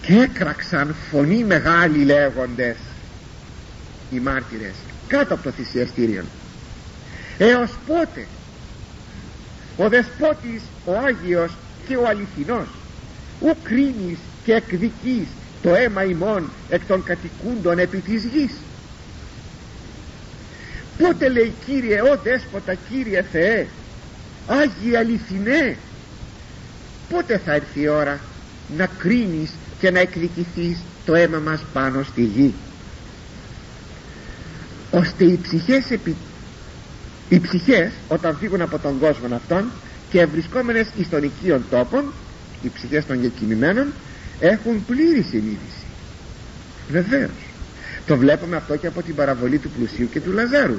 [0.00, 2.76] Και έκραξαν φωνή μεγάλη λέγοντες
[4.10, 4.74] οι μάρτυρες
[5.06, 6.24] κάτω από το θυσιαστήριο
[7.38, 8.26] έως πότε
[9.76, 11.52] ο δεσπότης ο Άγιος
[11.86, 12.68] και ο αληθινός
[13.40, 15.26] ου κρίνεις και εκδικείς
[15.62, 18.52] το αίμα ημών εκ των κατοικούντων επί της γης
[20.98, 23.66] πότε λέει Κύριε ο Δέσποτα Κύριε Θεέ
[24.46, 25.76] Άγιε αληθινέ
[27.08, 28.20] πότε θα έρθει η ώρα
[28.76, 32.54] να κρίνεις και να εκδικηθείς το αίμα μας πάνω στη γη
[34.90, 36.16] ώστε οι ψυχές επί...
[37.28, 39.64] οι ψυχές όταν φύγουν από τον κόσμο αυτόν
[40.10, 42.12] και βρισκόμενες εις των οικείων τόπων
[42.62, 43.86] οι ψυχές των γεκοιμημένων
[44.40, 45.84] έχουν πλήρη συνείδηση.
[46.88, 47.43] Βεβαίως
[48.06, 50.78] το βλέπουμε αυτό και από την παραβολή του πλουσίου και του Λαζάρου.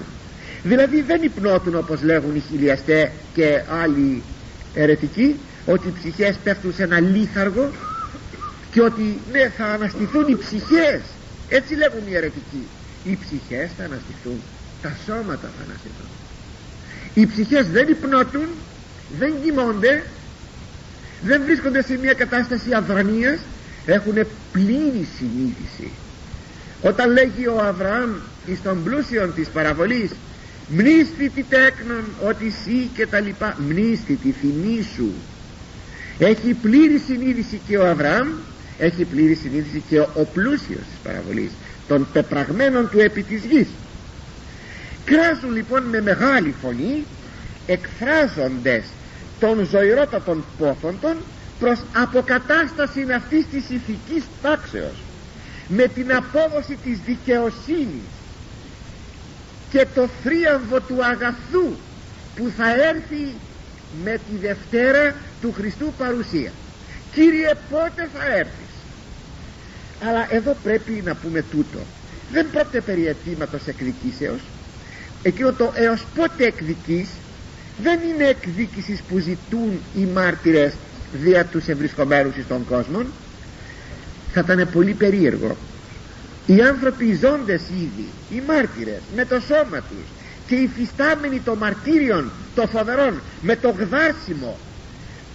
[0.64, 4.24] Δηλαδή δεν υπνώτουν όπως λέγουν οι χιλιαστές και άλλοι
[4.74, 5.36] ερετικοί
[5.66, 7.72] ότι οι ψυχές πέφτουν σε ένα λίθαργο
[8.72, 11.02] και ότι ναι θα αναστηθούν οι ψυχές.
[11.50, 12.68] Έτσι λέγουν οι αιρετικοί.
[13.04, 14.42] Οι ψυχές θα αναστηθούν.
[14.82, 16.10] Τα σώματα θα αναστηθούν.
[17.14, 18.48] Οι ψυχές δεν υπνώτουν
[19.20, 20.04] δεν κοιμώνται
[21.22, 23.40] δεν βρίσκονται σε μια κατάσταση αδρανίας
[23.86, 24.14] έχουν
[24.52, 25.92] πλήρη συνείδηση
[26.88, 28.10] όταν λέγει ο Αβραάμ
[28.46, 30.12] εις των πλούσιων της παραβολής
[30.70, 35.10] μνήσθητη τέκνον ότι εσύ και τα λοιπά μνήσθητη θυμήσου
[36.20, 38.28] έχει πλήρη συνείδηση και ο Αβραάμ
[38.78, 41.52] έχει πλήρη συνείδηση και ο, ο πλούσιος της παραβολής
[41.88, 43.68] των πεπραγμένων του επί της γης.
[45.06, 47.04] Κράζουν λοιπόν με μεγάλη φωνή
[47.68, 48.84] εκφράζοντες
[49.40, 51.16] των ζωηρότατων πόθοντων
[51.60, 55.05] προς αποκατάσταση αυτής της ηθικής τάξεως
[55.68, 58.10] με την απόδοση της δικαιοσύνης
[59.72, 61.74] και το θρίαμβο του αγαθού
[62.36, 63.34] που θα έρθει
[64.04, 66.52] με τη Δευτέρα του Χριστού παρουσία.
[67.14, 68.74] Κύριε πότε θα έρθεις;
[70.08, 71.80] Αλλά εδώ πρέπει να πούμε τούτο.
[72.32, 74.40] Δεν πρόκειται περί αιτήματος εκδικήσεως.
[75.24, 77.10] Εκείνο το έως πότε εκδικείς
[77.82, 80.74] δεν είναι εκδίκησης που ζητούν οι μάρτυρες
[81.14, 83.02] δια τους ευρισκομένους στον κόσμο
[84.42, 85.58] θα ήταν πολύ περίεργο.
[86.46, 90.08] Οι άνθρωποι ζώντες ήδη οι μάρτυρες με το σώμα τους
[90.48, 94.58] και οι φυστάμενοι των μαρτύριων των φοβερών με το γδάρσιμο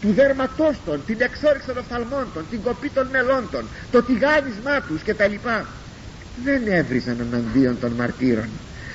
[0.01, 4.81] του δέρματός των, την εξόριξη των οφθαλμών των, την κοπή των μελών των, το τηγάνισμά
[4.89, 5.67] τους και τα λοιπά
[6.45, 8.49] δεν έβριζαν εναντίον των μαρτύρων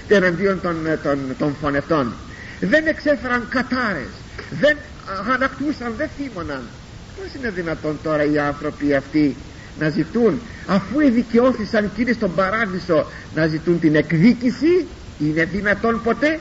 [0.07, 2.13] εναντίον των, ε, των, των φωνευτών.
[2.59, 4.11] Δεν εξέφεραν κατάρες
[4.49, 4.77] δεν
[5.33, 6.61] ανακτούσαν, δεν θύμωναν.
[7.15, 9.35] Πως είναι δυνατόν τώρα οι άνθρωποι αυτοί
[9.79, 14.87] να ζητούν αφού εδικαιώθησαν κύριε στον παράδεισο να ζητούν την εκδίκηση
[15.19, 16.39] είναι δυνατόν ποτέ;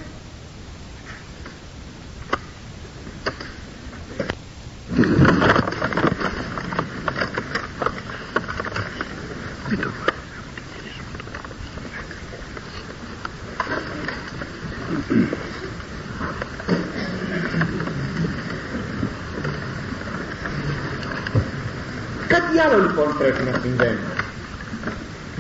[22.29, 24.07] Κάτι άλλο λοιπόν πρέπει να συμβαίνει.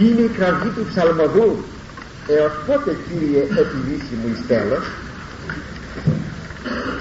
[0.02, 1.50] Είναι η κραυγή του ψαλμοδού
[2.36, 4.84] έως πότε Κύριε επιλύσιμου εις τέλος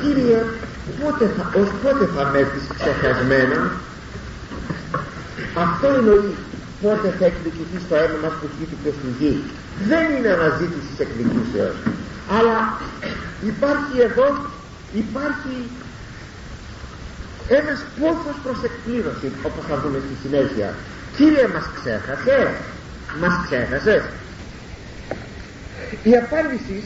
[0.01, 0.39] Κύριε
[0.99, 3.59] πότε θα, ως πότε θα με έρθεις ξεχασμένα
[5.65, 6.29] αυτό εννοεί
[6.81, 9.33] πότε θα εκδικηθείς το αίμα μας που χύθηκε στη γη.
[9.89, 11.77] Δεν είναι αναζήτηση εκδικήσεως.
[12.37, 12.57] Αλλά
[13.51, 14.27] υπάρχει εδώ
[15.03, 15.55] υπάρχει
[17.47, 20.73] ένας πόθος προς εκπλήρωση όπως θα δούμε στη συνέχεια.
[21.15, 22.37] Κύριε μας ξέχασε.
[23.21, 23.95] Μας ξέχασε.
[26.03, 26.83] Η απάντηση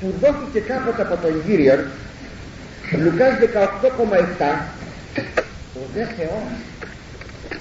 [0.00, 1.76] που δόθηκε κάποτε από τον Κύριο
[3.02, 4.64] Λουκάς 18,7
[5.74, 6.48] ο δε Θεός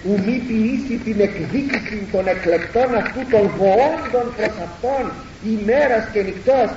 [0.03, 5.11] ου μη ποιήσει την εκδίκηση των εκλεκτών αυτού των βοόντων προς αυτόν
[5.43, 6.69] ημέρας και νυχτός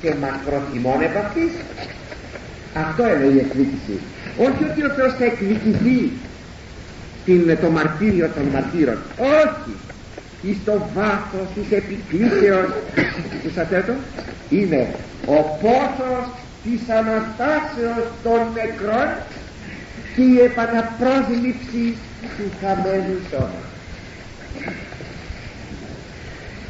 [0.00, 1.52] και μακροθυμών επ' αυτής
[2.74, 4.00] αυτό είναι η εκδίκηση
[4.38, 6.12] όχι ότι ο Θεός θα εκδικηθεί
[7.24, 8.98] την, το μαρτύριο των μαρτύρων.
[9.18, 9.74] Όχι.
[10.42, 12.70] Εις το βάθος της επικλήσεως
[13.34, 13.92] ακούσατε το
[14.48, 14.94] είναι
[15.26, 16.24] ο πόσος
[16.64, 19.08] της Αναστάσεως των νεκρών
[20.14, 21.96] και η επαναπρόσληψη
[22.36, 23.72] του χαμένου σώματος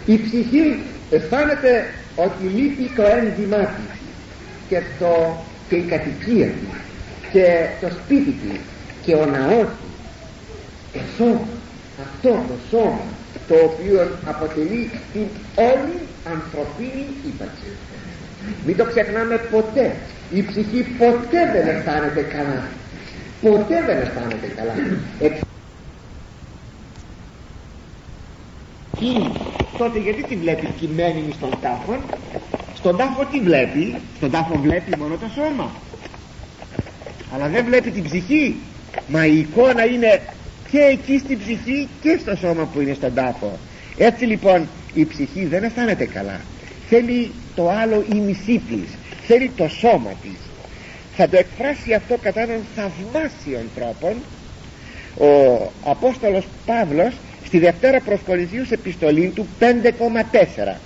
[0.07, 0.79] η ψυχή
[1.11, 3.99] αισθάνεται ότι λείπει το ένδυμά της
[4.69, 5.37] και, το,
[5.69, 6.82] και η κατοικία της
[7.33, 8.61] και το σπίτι της
[9.05, 9.67] και ο ναός
[10.93, 11.47] της το σώμα
[12.03, 13.01] αυτό το σώμα
[13.49, 15.99] το οποίο αποτελεί την όλη
[16.33, 17.71] ανθρωπίνη ύπαρξη.
[18.67, 19.97] Μην το ξεχνάμε ποτέ.
[20.33, 22.63] Η ψυχή ποτέ δεν αισθάνεται καλά.
[23.41, 24.75] Ποτέ δεν αισθάνεται καλά.
[29.79, 31.97] Τότε γιατί τη βλέπει κειμένη στον τάφο;
[32.75, 35.71] Στον τάφο τι βλέπει; Στον τάφο βλέπει μόνο το σώμα
[37.35, 38.57] αλλά δεν βλέπει την ψυχή.
[39.07, 40.21] Μα η εικόνα είναι
[40.71, 43.59] και εκεί στην ψυχή και στο σώμα που είναι στον τάφο.
[43.97, 46.41] Έτσι λοιπόν η ψυχή δεν αισθάνεται καλά.
[46.89, 48.89] Θέλει το άλλο η μισή της.
[49.27, 50.39] Θέλει το σώμα της.
[51.17, 54.15] Θα το εκφράσει αυτό κατά έναν θαυμάσιον τρόπον.
[55.19, 57.15] Ο Απόστολος Παύλος
[57.45, 60.77] στη Δευτέρα προς Κορινθίους επιστολή του 5,4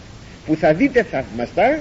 [0.46, 1.78] που θα δείτε θαυμαστά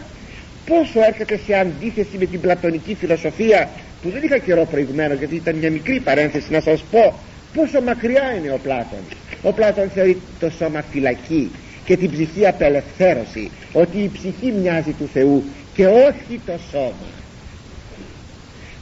[0.65, 3.69] πόσο έρχεται σε αντίθεση με την πλατωνική φιλοσοφία
[4.05, 7.13] που δεν είχα καιρό προηγουμένως γιατί ήταν μια μικρή παρένθεση να σας πω
[7.53, 8.99] πόσο μακριά είναι ο Πλάτων.
[9.41, 11.51] Ο Πλάτων θεωρεί το σώμα φυλακή
[11.85, 17.07] και την ψυχή απελευθέρωση ότι η ψυχή μοιάζει του Θεού και όχι το σώμα.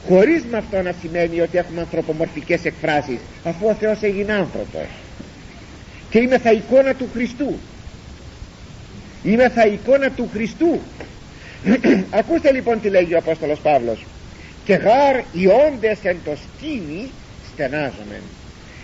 [0.08, 4.86] Χωρίς με αυτό να σημαίνει ότι έχουμε ανθρωπομορφικές εκφράσεις αφού ο Θεός έγινε άνθρωπος.
[6.10, 7.58] Και είμαι θα εικόνα του Χριστού.
[9.22, 10.80] Είμαι θα εικόνα του Χριστού.
[12.20, 14.04] Ακούστε λοιπόν τι λέγει ο Απόστολος Παύλος
[14.64, 17.10] και γάρ οι όντες εν το σκήνη
[17.52, 18.20] στενάζομαι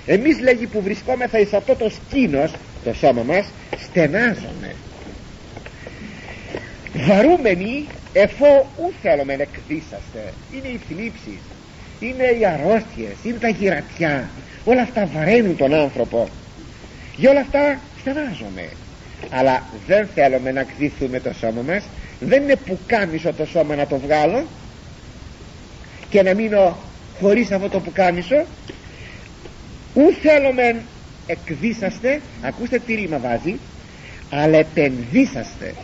[0.07, 2.53] εμείς λέγει που βρισκόμεθα εις αυτό το σκήνος
[2.85, 4.75] το σώμα μας στενάζομαι
[6.95, 10.33] βαρούμενοι εφό ου θέλουμε να εκδίσαστε.
[10.53, 11.41] Είναι οι θλίψεις
[12.01, 14.29] είναι οι αρρώστιες είναι τα γυρατιά.
[14.65, 16.29] Όλα αυτά βαραίνουν τον άνθρωπο.
[17.17, 18.69] Για όλα αυτά στενάζομαι.
[19.31, 21.85] Αλλά δεν θέλουμε να κδίθουμε το σώμα μας.
[22.21, 24.45] Δεν είναι που κάμισο το σώμα να το βγάλω
[26.11, 26.77] και να μείνω
[27.21, 28.45] χωρίς αυτό το πουκάμισο
[29.95, 30.83] ου θέλουμε
[31.27, 33.59] εκδίσαστε ακούστε τι ρήμα βάζει
[34.31, 35.75] αλλά επενδύσαστε.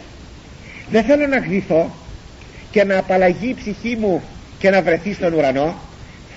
[0.90, 1.90] Δεν θέλω να γδυθώ
[2.70, 4.22] και να απαλλαγεί η ψυχή μου
[4.58, 5.74] και να βρεθεί στον ουρανό.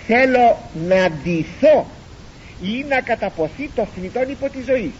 [0.08, 1.86] Θέλω να ντυθώ
[2.62, 4.92] ή να καταποθεί το θνητόν υπό τη ζωή.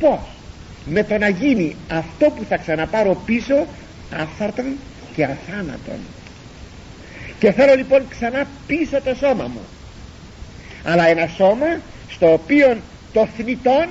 [0.00, 0.18] Πως
[0.84, 3.66] με το να γίνει αυτό που θα ξαναπάρω πίσω
[4.20, 4.64] άφθαρτον
[5.14, 5.98] και αθάνατον
[7.38, 9.60] και θέλω λοιπόν ξανά πίσω το σώμα μου.
[10.84, 12.76] Αλλά ένα σώμα στο οποίο
[13.12, 13.86] το θνητόν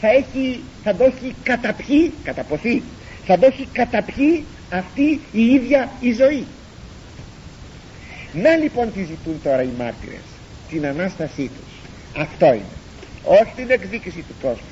[0.00, 2.82] θα, έχει, θα το έχει καταπιεί καταποθεί
[3.26, 6.46] θα το έχει καταπιεί αυτή η ίδια η ζωή.
[8.32, 10.24] Να λοιπόν τι ζητούν τώρα οι μάρτυρες
[10.68, 11.72] την Ανάστασή τους.
[12.22, 12.74] Αυτό είναι.
[13.24, 14.66] Όχι την εκδίκηση του κόσμου.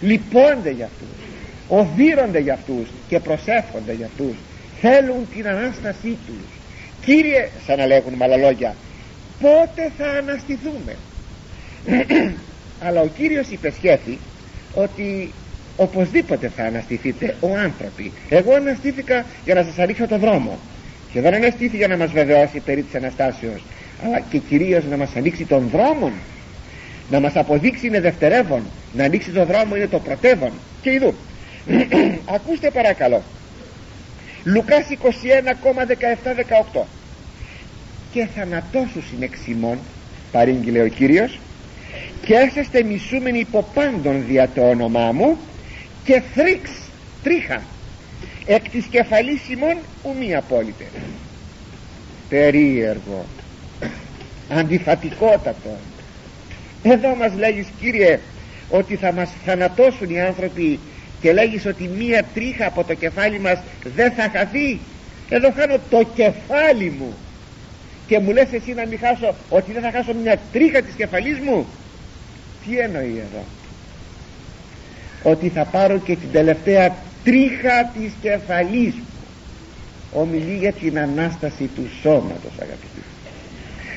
[0.00, 1.24] Λυπώνται για αυτούς
[1.68, 4.36] οδύρονται για αυτούς και προσεύχονται για αυτούς.
[4.80, 6.44] Θέλουν την Ανάστασή τους
[7.04, 8.74] Κύριε σαν να λέγουν με άλλα λόγια
[9.40, 10.96] πότε θα αναστηθούμε;
[12.86, 14.18] Αλλά ο Κύριος υπεσχέθη
[14.74, 15.32] ότι
[15.76, 18.12] οπωσδήποτε θα αναστηθείτε ο άνθρωποι.
[18.28, 20.58] Εγώ αναστήθηκα για να σας ανοίξω το δρόμο
[21.12, 23.64] και δεν αναστήθη για να μας βεβαιώσει περί της Αναστάσεως
[24.04, 26.12] αλλά και κυρίως να μας ανοίξει τον δρόμο
[27.08, 30.52] να μας αποδείξει είναι δευτερεύον να ανοίξει το δρόμο είναι το πρωτεύον.
[30.80, 31.14] Και ειδού
[32.36, 33.22] ακούστε παρακαλώ
[34.44, 34.86] Λουκάς
[36.74, 36.80] 21,17-18
[38.12, 39.78] και θανατώσους είναι εξημών
[40.32, 41.38] παρήγγειλε ο Κύριος
[42.24, 45.38] και έσαστε μισούμενοι υπό πάντων δια το όνομά μου
[46.04, 46.70] και θρίξ,
[47.22, 47.62] τρίχα
[48.46, 50.84] εκ της κεφαλής ημών ουμή απόλυτε.
[52.28, 53.24] Περίεργο
[54.48, 55.78] αντιφατικότατο.
[56.82, 58.20] Εδώ μας λέγεις Κύριε
[58.70, 60.80] ότι θα μας θανατώσουν οι άνθρωποι
[61.24, 63.58] και λέγεις ότι μία τρίχα από το κεφάλι μας
[63.94, 64.78] δεν θα χαθεί.
[65.28, 67.14] Εδώ χάνω το κεφάλι μου.
[68.06, 71.38] Και μου λες εσύ να μην χάσω ότι δεν θα χάσω μια τρίχα της κεφαλής
[71.38, 71.66] μου.
[72.66, 73.44] Τι εννοεί εδώ;
[75.22, 79.06] Ότι θα πάρω και την τελευταία τρίχα της κεφαλής μου.
[80.12, 83.02] Ομιλεί για την Ανάσταση του σώματος αγαπητοί.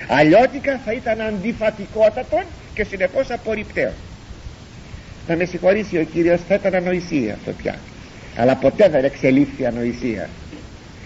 [0.07, 3.93] Αλλιώτικα θα ήταν αντιφατικότατον και συνεπώς απορριπταίο
[5.27, 7.79] θα με συγχωρήσει ο Κύριος θα ήταν ανοησία αυτό πια.
[8.35, 10.29] Αλλά ποτέ δεν εξελίχθη ανοησία.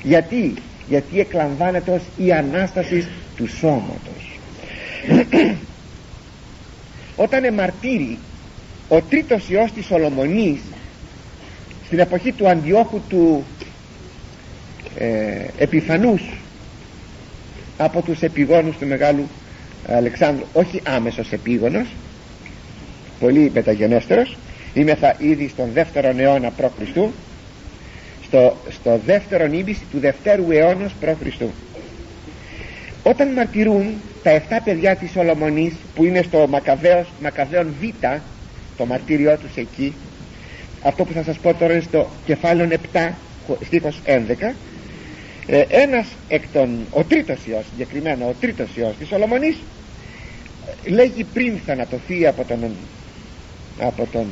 [0.03, 0.53] Γιατί;
[0.87, 4.39] Γιατί εκλαμβάνεται ως η Ανάσταση του σώματος.
[7.15, 8.17] Όταν εμαρτύρει
[8.87, 10.59] ο τρίτος Υιός της Σολομονής
[11.85, 13.43] στην εποχή του Αντιόχου του
[14.97, 16.21] ε, Επιφανούς
[17.77, 19.27] από τους επιγόνους του Μεγάλου
[19.87, 21.87] Αλεξάνδρου όχι άμεσος επίγονος
[23.21, 24.37] πολύ μεταγενέστερος
[24.73, 26.97] είμαι θα ήδη στον δεύτερο αιώνα π.Χ.
[28.23, 31.41] Στο, στο δεύτερο ήμιση του δευτέρου αιώνα π.Χ.
[33.03, 33.85] όταν μαρτυρούν
[34.23, 38.05] τα 7 παιδιά της Σολομονής που είναι στο Μακαβαίος, Μακαβαίον Β
[38.77, 39.93] το μαρτύριό τους εκεί
[40.83, 43.09] αυτό που θα σας πω τώρα είναι στο κεφάλαιο 7
[43.65, 44.53] στίχος 11
[45.47, 49.57] ε, ένας εκ των ο τρίτος Υιός συγκεκριμένα ο τρίτος Υιός της Σολομονής
[50.85, 52.59] λέγει πριν θανατωθεί από τον
[53.81, 54.25] από τον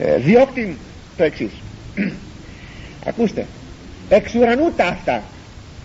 [0.00, 0.76] ε, διώκτη
[1.16, 1.52] το εξής.
[3.08, 3.46] ακούστε
[4.08, 5.22] εξ ουρανού ταύτα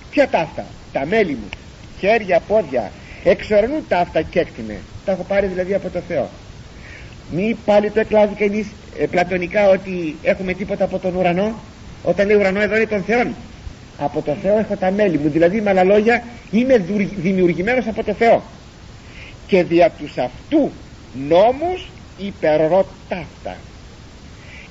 [0.10, 1.50] ποια ταύτα τα μέλη μου
[2.00, 2.92] χέρια, πόδια.
[3.24, 6.30] Εξ ουρανού ταύτα και έκτιμε τα έχω πάρει δηλαδή από το Θεό.
[7.32, 8.68] Μη πάλι το εκλάβει κανείς
[9.00, 11.54] ε, πλατωνικά ότι έχουμε τίποτα από τον ουρανό.
[12.04, 13.34] Όταν λέει ουρανό εδώ είναι τον Θεό
[13.98, 15.30] από το Θεό έχω τα μέλη μου.
[15.30, 16.84] Δηλαδή με άλλα λόγια είμαι
[17.16, 18.44] δημιουργημένος από το Θεό.
[19.48, 20.72] Και δια τους αυτού
[21.14, 23.58] νόμους υπερρώ ταύτα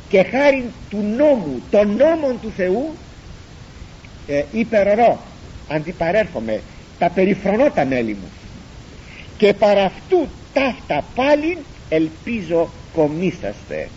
[0.08, 2.94] και χάρη του νόμου των νόμων του Θεού
[4.26, 5.18] ε, υπερρώ
[5.68, 6.60] αντιπαρέρχομαι
[6.98, 8.28] τα περιφρονώ τα μέλη μου.
[9.36, 11.58] Και παρά αυτού ταύτα πάλι
[11.88, 13.88] ελπίζω κομίσαστε.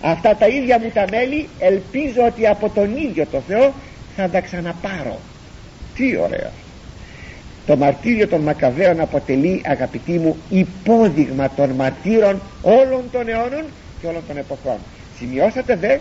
[0.00, 3.72] Αυτά τα ίδια μου τα μέλη ελπίζω ότι από τον ίδιο το Θεό
[4.16, 5.18] θα τα ξαναπάρω.
[5.94, 6.50] Τι ωραίο
[7.66, 13.64] το μαρτύριο των Μακαβαίων αποτελεί αγαπητοί μου υπόδειγμα των μαρτύρων όλων των αιώνων
[14.00, 14.76] και όλων των εποχών.
[15.18, 15.98] Σημειώσατε δε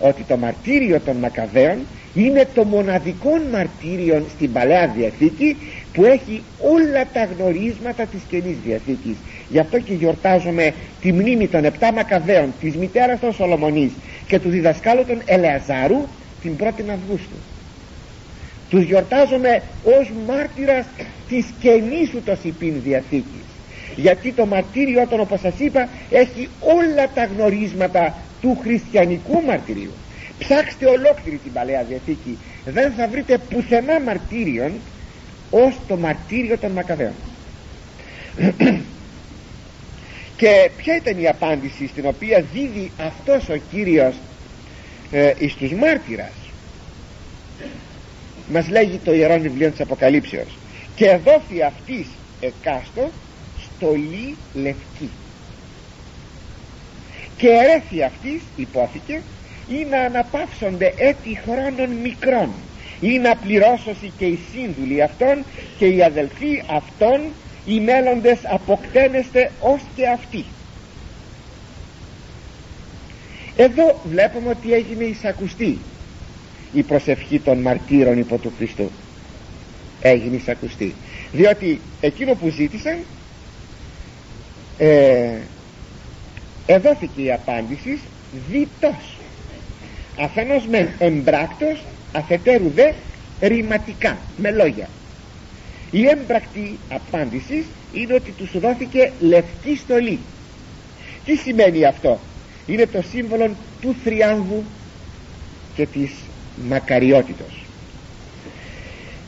[0.00, 1.76] ότι το μαρτύριο των Μακαβαίων
[2.14, 5.56] είναι το μοναδικό μαρτύριο στην Παλαιά Διαθήκη
[5.92, 9.16] που έχει όλα τα γνωρίσματα της Καινής Διαθήκης.
[9.48, 13.90] Γι' αυτό και γιορτάζουμε τη μνήμη των επτά Μακαβαίων της μητέρας των Σολομονής
[14.26, 16.06] και του διδασκάλου των Ελεαζάρου
[16.42, 17.36] την 1η Αυγούστου
[18.70, 20.86] τους γιορτάζουμε ως μάρτυρας
[21.28, 23.44] της καινής ούτως υπήν Διαθήκης.
[23.96, 29.92] Γιατί το μαρτύριο των όπως σας είπα έχει όλα τα γνωρίσματα του χριστιανικού μαρτυρίου.
[30.38, 32.38] Ψάξτε ολόκληρη την Παλαιά Διαθήκη.
[32.64, 34.72] Δεν θα βρείτε πουθενά μαρτύριον
[35.50, 37.12] ως το μαρτύριο των Μακαβαίων.
[40.36, 44.14] Και ποια ήταν η απάντηση στην οποία δίδει αυτός ο Κύριος
[45.10, 46.32] ε, εις τους μάρτυρας;
[48.52, 50.58] Μας λέγει το Ιερό Βιβλίο της Αποκαλύψεως.
[50.94, 52.06] Και δόθη αυτής
[52.40, 53.10] εκάστος
[53.64, 55.10] στολή λευκή.
[57.36, 59.22] Και ερέθη αυτής υπόθηκε
[59.68, 62.50] ή να αναπαύσονται έτη χρόνων μικρών
[63.00, 65.44] ή να πληρώσωση και οι σύνδουλοι αυτών
[65.78, 67.20] και οι αδελφοί αυτών
[67.66, 70.44] οι μέλλοντες αποκτένεστε ως και αυτοί.
[73.56, 75.78] Εδώ βλέπουμε ότι έγινε εισακουστή
[76.76, 78.90] η προσευχή των μαρτύρων υπό του Χριστού.
[80.00, 80.94] Έγινε εισακουστή
[81.32, 82.96] διότι εκείνο που ζήτησαν
[84.78, 85.38] ε,
[86.66, 87.98] εδόθηκε η απάντηση
[88.50, 89.16] διτός.
[90.20, 92.92] Αφενός με εμπράκτος αφετέρου δε
[93.40, 94.88] ρηματικά με λόγια.
[95.90, 100.18] Η έμπρακτη απάντηση είναι ότι τους δόθηκε λευκή στολή.
[101.24, 102.18] Τι σημαίνει αυτό;
[102.66, 103.50] Είναι το σύμβολο
[103.80, 104.64] του θριάμβου
[105.74, 106.10] και της
[106.68, 107.64] μακαριότητος.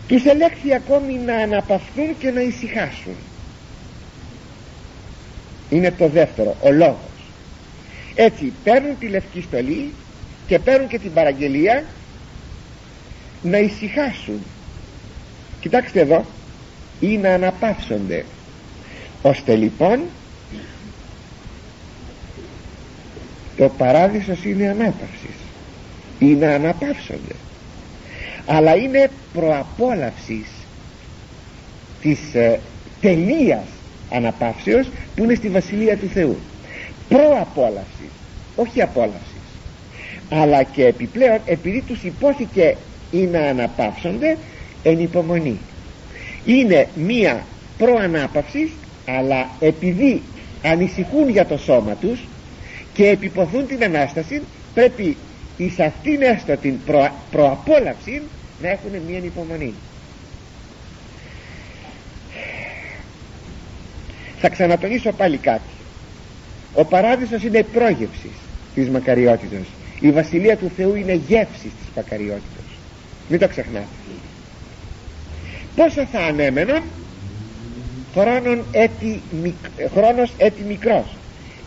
[0.08, 3.14] Τους ελέγχθη ακόμη να αναπαυθούν και να ησυχάσουν.
[5.70, 6.96] Είναι το δεύτερο ο λόγος.
[8.14, 9.92] Έτσι παίρνουν τη λευκή στολή
[10.46, 11.84] και παίρνουν και την παραγγελία
[13.42, 14.42] να ησυχάσουν.
[15.60, 16.24] Κοιτάξτε εδώ
[17.00, 18.24] ή να αναπαύσονται.
[19.22, 20.00] Ώστε λοιπόν
[23.56, 25.17] το παράδεισος είναι ανάπαυσης
[26.18, 27.34] ή να αναπαύσονται.
[28.46, 30.46] Αλλά είναι προαπόλαυσης
[32.00, 32.60] της ε,
[33.00, 33.64] τελείας
[34.10, 36.36] αναπαύσεως που είναι στη Βασιλεία του Θεού.
[37.08, 38.10] Προαπόλαυσης
[38.56, 39.22] όχι απόλαυσης.
[40.30, 42.76] Αλλά και επιπλέον επειδή τους υπόθηκε
[43.10, 44.36] ή να αναπαύσονται
[44.82, 45.58] εν υπομονή.
[46.44, 47.44] Είναι μία
[47.78, 48.70] προανάπαυση
[49.06, 50.22] αλλά επειδή
[50.62, 52.20] ανησυχούν για το σώμα τους
[52.94, 54.42] και επιποθούν την Ανάσταση
[54.74, 55.16] πρέπει
[55.58, 58.22] εις αυτήν έστω την προ, προαπόλαυση
[58.62, 59.74] να έχουν μία υπομονή
[64.40, 65.70] θα ξανατονίσω πάλι κάτι.
[66.74, 68.36] Ο παράδεισος είναι πρόγευσης
[68.74, 69.66] της μακαριότητας
[70.00, 72.64] η Βασιλεία του Θεού είναι γεύσης της μακαριότητας
[73.28, 73.86] μην το ξεχνάτε.
[75.76, 76.82] Πόσο θα ανέμεναν;
[78.14, 79.22] Χρόνος έτη,
[79.94, 81.16] χρόνος έτη μικρός.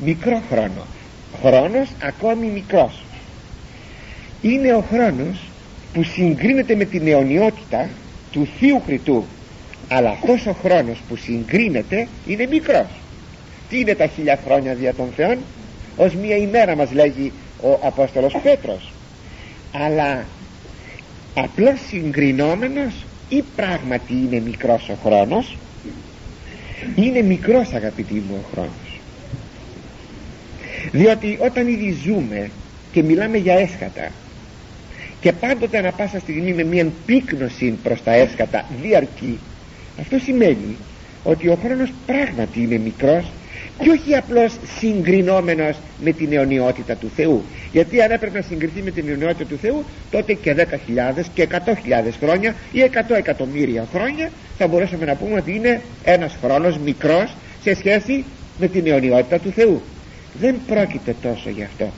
[0.06, 0.86] Μικρό χρόνο.
[1.44, 3.04] Χρόνος ακόμη μικρός
[4.42, 5.39] είναι ο χρόνος
[5.94, 7.89] που συγκρίνεται με την αιωνιότητα
[8.32, 9.26] του Θείου Κριτού
[9.94, 12.88] αλλά αυτός ο χρόνος που συγκρίνεται είναι μικρός.
[13.70, 15.38] Τι είναι τα χίλια χρόνια δια των Θεών;
[15.98, 17.32] Ως μία ημέρα μας λέγει
[17.62, 18.92] ο Απόστολος Πέτρος.
[19.72, 20.26] Αλλά
[21.34, 22.94] απλώς συγκρινόμενος
[23.30, 25.58] ή πράγματι είναι μικρός ο χρόνος;
[26.96, 29.00] Είναι μικρός αγαπητοί μου ο χρόνος.
[30.92, 32.50] Διότι όταν ήδη ζούμε
[32.92, 34.12] και μιλάμε για έσχατα
[35.22, 39.39] και πάντοτε ανα πάσα στιγμή με μια πύκνωση προς τα έσχατα διαρκεί.
[39.99, 40.76] Αυτό σημαίνει
[41.24, 43.32] ότι ο χρόνος πράγματι είναι μικρός
[43.80, 47.43] και όχι απλώς συγκρινόμενος με την αιωνιότητα του Θεού.
[47.72, 51.55] Γιατί αν έπρεπε να συγκριθεί με την αιωνιότητα του Θεού τότε και 10.000 και 100.000
[52.22, 57.76] χρόνια ή 100 εκατομμύρια χρόνια θα μπορέσουμε να πούμε ότι είναι ένας χρόνος μικρός σε
[57.76, 58.24] σχέση
[58.59, 59.82] με την αιωνιότητα του Θεού.
[60.39, 61.91] Δεν πρόκειται τόσο γι' αυτό.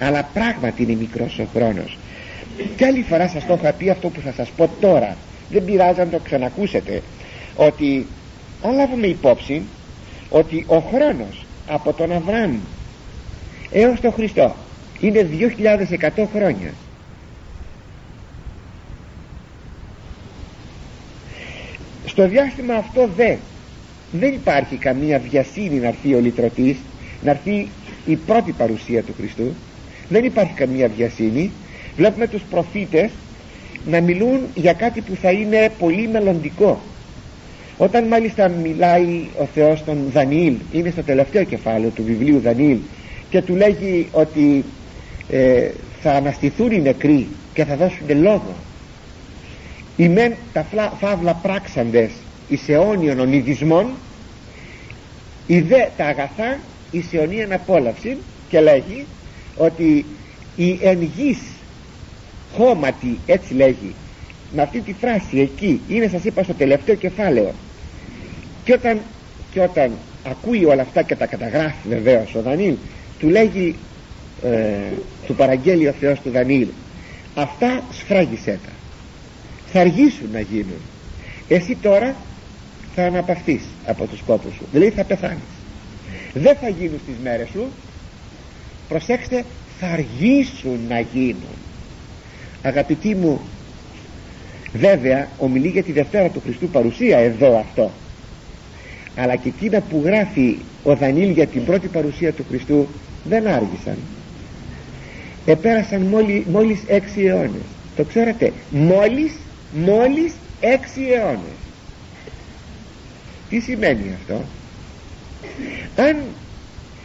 [0.00, 1.98] Αλλά πράγματι είναι μικρός ο χρόνος
[2.76, 5.16] και άλλη φορά σας το είχα πει αυτό που θα σας πω τώρα.
[5.50, 7.02] Δεν πειράζει να το ξανακούσετε
[7.56, 8.06] ότι
[8.62, 9.62] αν λάβουμε υπόψη
[10.30, 12.56] ότι ο χρόνος από τον Αβραάμ
[13.70, 14.54] έως τον Χριστό
[15.00, 15.28] είναι
[15.98, 16.72] 2.100 χρόνια.
[22.06, 23.36] Στο διάστημα αυτό δε
[24.12, 26.76] δεν υπάρχει καμία βιασύνη να έρθει ο λυτρωτής
[27.22, 27.68] να έρθει
[28.06, 29.54] η πρώτη παρουσία του Χριστού.
[30.08, 31.50] Δεν υπάρχει καμία βιασύνη
[31.96, 33.10] βλέπουμε τους προφήτες
[33.86, 36.80] να μιλούν για κάτι που θα είναι πολύ μελλοντικό.
[37.76, 42.78] Όταν μάλιστα μιλάει ο Θεός τον Δανιήλ είναι στο τελευταίο κεφάλαιο του βιβλίου Δανιήλ
[43.30, 44.64] και του λέγει ότι
[45.30, 45.68] ε,
[46.02, 48.54] θα αναστηθούν οι νεκροί και θα δώσουν λόγο.
[49.96, 50.66] Οι μεν τα
[51.00, 52.10] φαύλα πράξαντες
[52.48, 53.86] εις αιώνιων ονειδισμών
[55.46, 56.58] οι δε τα αγαθά
[56.90, 58.16] εις αιωνίαν απόλαυση
[58.48, 59.04] και λέγει
[59.56, 60.04] ότι
[60.56, 61.38] η εν γης
[62.56, 63.94] χώματι έτσι λέγει
[64.54, 67.52] με αυτή τη φράση εκεί είναι σας είπα στο τελευταίο κεφάλαιο.
[68.64, 69.00] Και όταν,
[69.52, 69.90] και όταν
[70.26, 72.74] ακούει όλα αυτά και τα καταγράφει βεβαίως ο Δανίλ
[73.18, 73.74] του λέγει
[74.44, 74.68] ε,
[75.26, 76.66] του παραγγέλει ο Θεός του Δανίλ
[77.34, 78.72] αυτά σφράγισέ τα.
[79.72, 80.80] Θα αργήσουν να γίνουν.
[81.48, 82.16] Εσύ τώρα
[82.94, 84.64] θα αναπαυθείς από τους κόπους σου.
[84.72, 85.42] Δηλαδή θα πεθάνεις.
[86.34, 87.66] Δεν θα γίνουν στις μέρες σου.
[88.88, 89.44] Προσέξτε
[89.80, 91.63] θα αργήσουν να γίνουν
[92.64, 93.40] αγαπητοί μου
[94.72, 97.90] βέβαια ομιλεί για τη Δευτέρα του Χριστού παρουσία εδώ αυτό.
[99.16, 102.86] Αλλά και εκείνα που γράφει ο Δανίλ για την πρώτη παρουσία του Χριστού
[103.24, 103.96] δεν άργησαν.
[105.46, 107.62] Επέρασαν μόλι, μόλις έξι αιώνες.
[107.96, 109.32] Το ξέρετε μόλις
[109.72, 111.58] μόλις έξι αιώνες.
[113.48, 114.44] Τι σημαίνει αυτό;
[115.96, 116.16] Αν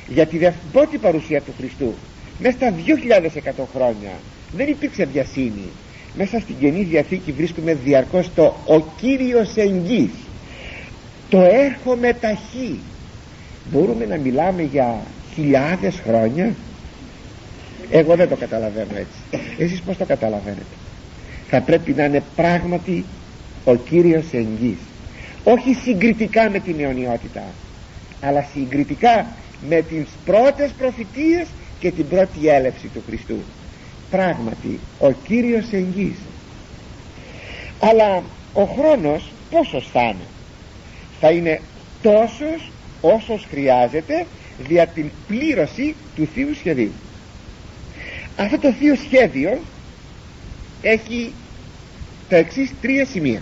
[0.07, 0.37] για τη
[0.71, 1.93] πρώτη παρουσία του Χριστού
[2.39, 2.73] μέσα στα
[3.57, 4.11] 2.100 χρόνια
[4.51, 5.69] δεν υπήρξε διασύνη
[6.17, 10.09] μέσα στην Καινή Διαθήκη βρίσκουμε διαρκώς το «Ο Κύριος εγγύς»
[11.29, 12.79] το έρχομαι ταχύ.
[13.71, 14.97] Μπορούμε να μιλάμε για
[15.33, 16.53] χιλιάδες χρόνια.
[17.91, 19.43] Εγώ δεν το καταλαβαίνω έτσι.
[19.57, 20.75] Εσείς πως το καταλαβαίνετε.
[21.49, 23.05] Θα πρέπει να είναι πράγματι
[23.65, 24.77] ο Κύριος εγγύς
[25.43, 27.43] όχι συγκριτικά με την αιωνιότητα
[28.21, 29.25] αλλά συγκριτικά
[29.69, 31.47] με τις πρώτες προφητείες
[31.79, 33.37] και την πρώτη έλευση του Χριστού
[34.09, 36.17] πράγματι ο Κύριος εγγύς
[37.79, 40.25] αλλά ο χρόνος πόσος θα είναι
[41.19, 41.61] θα είναι
[42.01, 44.25] τόσος όσος χρειάζεται
[44.67, 46.91] δια την πλήρωση του Θείου Σχεδίου.
[48.37, 49.59] Αυτό το Θείο Σχέδιο
[50.81, 51.33] έχει
[52.29, 53.41] τα εξής τρία σημεία.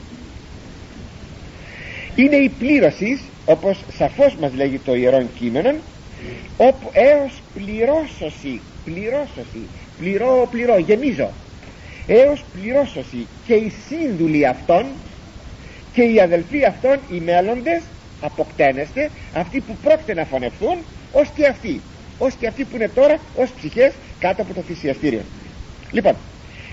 [2.15, 5.75] Είναι η πλήρωση όπως σαφώς μας λέγει το Ιερόν Κείμενο
[6.57, 9.67] όπου έως πληρώσωση πληρώσωση
[9.99, 11.29] πληρώ πληρώ γεμίζω.
[12.07, 14.85] Έως πληρώσωση και οι σύνδουλοι αυτών
[15.93, 17.81] και οι αδελφοί αυτών οι μέλλοντες
[18.21, 20.77] αποκτένεστε αυτοί που πρόκειται να φωνευτούν
[21.11, 21.81] ως και αυτοί.
[22.17, 25.21] Ως και αυτοί που είναι τώρα ως ψυχές κάτω από το θυσιαστήριο.
[25.91, 26.15] Λοιπόν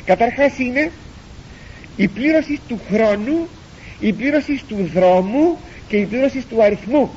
[0.05, 0.91] καταρχάς είναι
[1.97, 3.49] η πλήρωση του χρόνου
[4.01, 5.59] η πλήρωση του δρόμου
[5.89, 7.11] και η πλήρωση του αριθμού.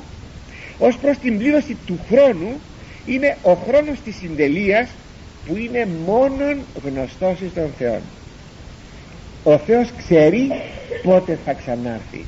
[0.78, 2.60] Ως προς την πλήρωση του χρόνου
[3.06, 4.88] είναι ο χρόνος της συντελείας
[5.48, 8.00] που είναι μόνον γνωστός εις τον Θεό
[9.44, 10.50] ο Θεός ξέρει
[11.02, 12.24] πότε θα ξανάρθει.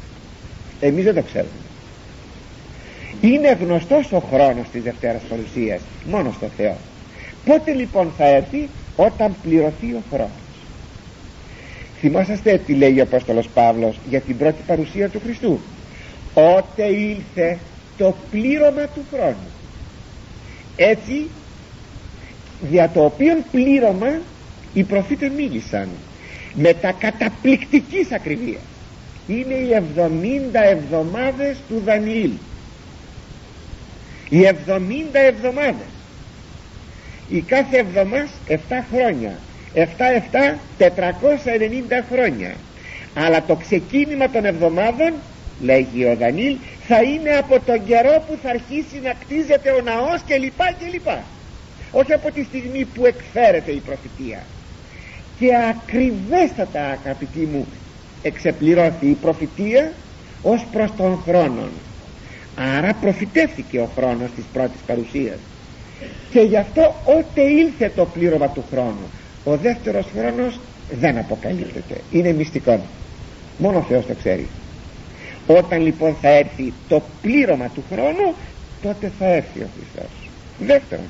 [0.80, 1.50] Εμείς δεν το ξέρουμε.
[3.20, 6.76] Είναι γνωστός ο χρόνος της Δευτέρας Παρουσίας μόνος στο Θεό.
[7.44, 10.30] Πότε λοιπόν θα έρθει όταν πληρωθεί ο χρόνος.
[12.00, 15.60] Θυμόσαστε τι λέει ο Απόστολος Παύλος για την πρώτη παρουσία του Χριστού.
[16.34, 17.58] Ότε ήλθε
[17.96, 19.48] το πλήρωμα του χρόνου.
[20.76, 21.26] Έτσι
[22.61, 24.20] δια το οποίο πλήρωμα
[24.74, 25.88] οι προφήτες μίλησαν.
[26.54, 28.58] Με τα καταπληκτικής ακριβία.
[29.26, 32.30] Είναι οι 70 εβδομάδες του Δανιήλ.
[34.28, 34.50] Οι 70
[35.12, 35.90] εβδομάδες.
[37.28, 38.56] Η κάθε εβδομάς 7
[38.92, 39.38] χρόνια.
[39.74, 42.54] 7-7 490 χρόνια.
[43.14, 45.12] Αλλά το ξεκίνημα των εβδομάδων
[45.61, 46.56] λέγει ο Δανίλ
[46.86, 50.86] θα είναι από τον καιρό που θα αρχίσει να κτίζεται ο ναός και λοιπά και
[50.92, 51.24] λοιπά
[51.93, 54.43] όχι από τη στιγμή που εκφέρεται η προφητεία.
[55.38, 57.66] Και ακριβέστατα αγαπητοί μου
[58.22, 59.93] εξεπληρώθη η προφητεία
[60.43, 61.68] ως προς τον χρόνο
[62.55, 65.38] άρα προφητεύθηκε ο χρόνος της πρώτης παρουσίας.
[66.30, 69.11] Και γι' αυτό ότε ήλθε το πλήρωμα του χρόνου
[69.45, 70.61] ο δεύτερος χρόνος
[71.01, 72.01] δεν αποκαλύπτεται.
[72.11, 72.80] Είναι μυστικό.
[73.59, 74.49] Μόνο ο Θεός το ξέρει.
[75.47, 78.34] Όταν λοιπόν θα έρθει το πλήρωμα του χρόνου
[78.82, 80.28] τότε θα έρθει ο Χριστός.
[80.59, 81.05] Δεύτερον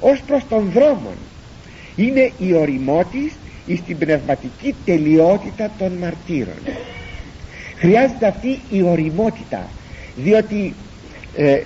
[0.00, 1.12] ως προς τον δρόμο.
[1.96, 3.32] Είναι η οριμότης
[3.76, 6.58] στην πνευματική τελειότητα των μαρτύρων.
[7.76, 9.68] Χρειάζεται αυτή η οριμότητα
[10.16, 10.74] διότι
[11.36, 11.60] ε,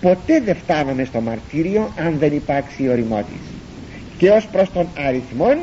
[0.00, 3.40] ποτέ δεν φτάνουμε στο μαρτύριο αν δεν υπάρξει η οριμότης.
[4.18, 5.58] Και ως προς τον αριθμόν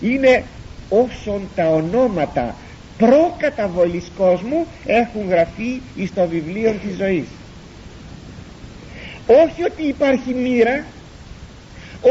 [0.00, 0.44] είναι
[0.88, 2.54] όσον τα ονόματα
[2.98, 7.26] προκαταβολής κόσμου έχουν γραφεί στο βιβλίο της ζωής.
[9.26, 10.84] Όχι ότι υπάρχει μοίρα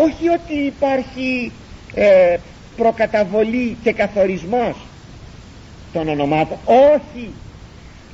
[0.03, 1.51] όχι ότι υπάρχει
[1.93, 2.37] ε,
[2.77, 4.75] προκαταβολή και καθορισμός
[5.93, 6.57] των ονομάτων.
[6.65, 7.29] Όχι.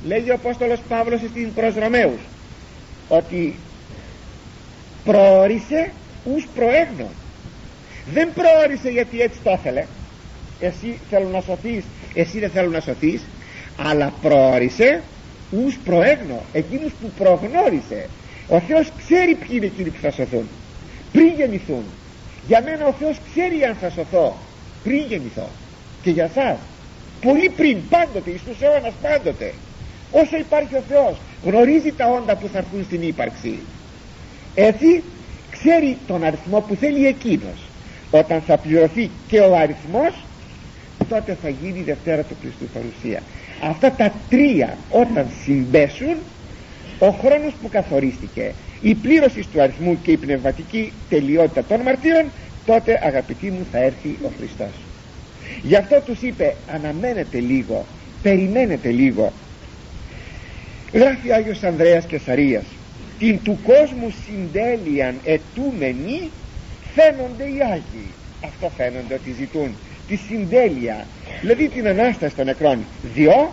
[0.06, 2.20] Λέγει ο Απόστολος Παύλος στην προς Ρωμαίους
[3.08, 3.54] ότι
[5.04, 5.92] προόρισε
[6.34, 7.08] ους προέγνω
[8.12, 9.84] δεν προόρισε γιατί έτσι το ήθελε.
[10.60, 13.22] Εσύ θέλω να σωθείς εσύ δεν θέλω να σωθείς
[13.76, 15.02] αλλά προόρισε
[15.64, 18.08] ους προέγνω εκείνους που προγνώρισε.
[18.48, 20.48] Ο Θεός ξέρει ποιοι είναι εκείνοι που θα σωθούν
[21.12, 21.84] πριν γεννηθούν.
[22.46, 24.36] Για μένα ο Θεός ξέρει αν θα σωθώ
[24.82, 25.48] πριν γεννηθώ.
[26.02, 26.56] Και για σας
[27.20, 29.54] πολύ πριν πάντοτε εις τους αιώνας πάντοτε.
[30.10, 33.58] Όσο υπάρχει ο Θεός γνωρίζει τα όντα που θα έρθουν στην ύπαρξη.
[34.54, 35.02] Έτσι
[35.50, 37.58] ξέρει τον αριθμό που θέλει εκείνος.
[38.10, 40.14] Όταν θα πληρωθεί και ο αριθμός
[41.08, 43.22] τότε θα γίνει η Δευτέρα του Χριστού παρουσία.
[43.62, 46.16] Αυτά τα τρία όταν συμπέσουν
[46.98, 48.52] ο χρόνος που καθορίστηκε
[48.82, 52.32] η πλήρωση του αριθμού και η πνευματική τελειότητα των μαρτύρων
[52.64, 54.72] τότε αγαπητοί μου θα έρθει ο Χριστός.
[55.62, 57.86] Γι' αυτό τους είπε αναμένετε λίγο
[58.22, 59.32] περιμένετε λίγο
[60.92, 62.64] γράφει ο Άγιος Ανδρέας Κεσαρίας
[63.18, 66.30] την του κόσμου συντέλειαν ετούμενοι
[66.94, 68.14] φαίνονται οι Άγιοι
[68.44, 69.76] αυτό φαίνονται ότι ζητούν
[70.06, 71.06] τη συντέλεια
[71.40, 72.84] δηλαδή την Ανάσταση των νεκρών.
[73.02, 73.52] Διό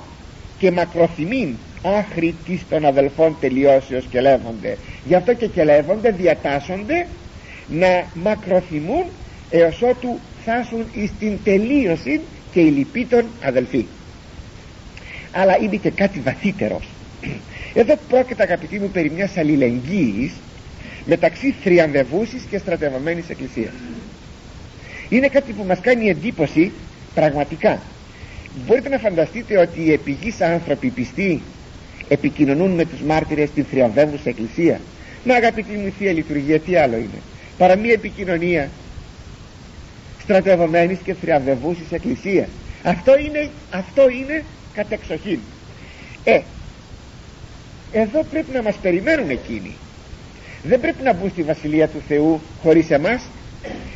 [0.58, 7.08] και μακροθυμήν άχρη της των αδελφών τελειώσεως κελεύονται γι' αυτό και κελεύονται διατάσσονται
[7.68, 9.04] να μακροθυμούν
[9.50, 12.22] έως ότου φτάσουν στην τελείωση
[12.52, 13.86] και η λυπή των αδελφοί.
[15.32, 16.88] Αλλά είναι και κάτι βαθύτερος.
[17.74, 20.34] Εδώ πρόκειται αγαπητοί μου περί μιας αλληλεγγύης
[21.06, 23.74] μεταξύ θριαμβευούσης και στρατευμένης εκκλησίας.
[25.10, 26.72] Είναι κάτι που μας κάνει εντύπωση
[27.14, 27.80] πραγματικά.
[28.68, 31.42] Μπορείτε να φανταστείτε ότι οι επιγείς άνθρωποι πιστοί
[32.10, 34.80] επικοινωνούν με τους μάρτυρες στην θριαμβεύουσας εκκλησίας.
[35.24, 37.22] Να αγαπητοί μου Θεία Λειτουργία τι άλλο είναι;
[37.57, 38.70] Παρά μια επικοινωνία
[40.22, 42.47] στρατευμένης και θριαμβευούσης εκκλησίας.
[42.84, 44.43] Αυτό είναι, αυτό είναι
[44.74, 45.39] κατεξοχήν.
[46.24, 46.39] Ε
[47.91, 49.76] εδώ πρέπει να μας περιμένουν εκείνοι.
[50.64, 53.22] Δεν πρέπει να μπουν στη Βασιλεία του Θεού χωρίς εμάς.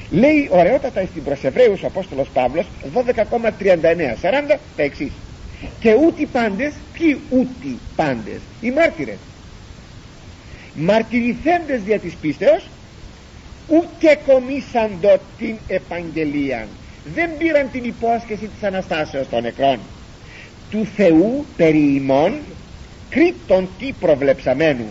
[0.10, 5.12] Λέει ωραιότατα στην προς Εβραίους ο Απόστολος Παύλος 12,39 40 τα εξής
[5.80, 9.18] και ούτε πάντες ποιοι ούτε πάντες; Οι μάρτυρες.
[10.76, 12.68] Μαρτυρηθέντες δια της πίστεως
[13.68, 16.68] ούτε κομίσαντο την επαγγελία
[17.16, 19.80] δεν πήραν την υπόσχεση της Αναστάσεως των νεκρών.
[20.70, 22.40] Του Θεού περί ημών
[23.10, 24.90] κρίτων τι προβλεψαμένου.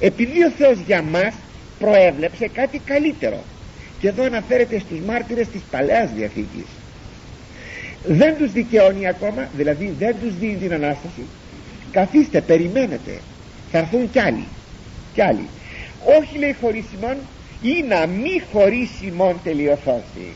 [0.00, 1.34] Επειδή ο Θεός για μας
[1.78, 3.44] προέβλεψε κάτι καλύτερο.
[3.98, 6.66] Και εδώ αναφέρεται στους μάρτυρες της Παλαιάς Διαθήκης
[8.06, 11.22] δεν τους δικαιώνει ακόμα δηλαδή δεν τους δίνει την Ανάσταση.
[11.90, 13.20] Καθίστε περιμένετε.
[13.70, 14.44] Θα έρθουν κι άλλοι.
[15.14, 15.48] Κι άλλοι.
[16.18, 17.16] Όχι λέει χωρίσιμον
[17.62, 20.34] ή να μη χωρίσιμον τελειωθώσει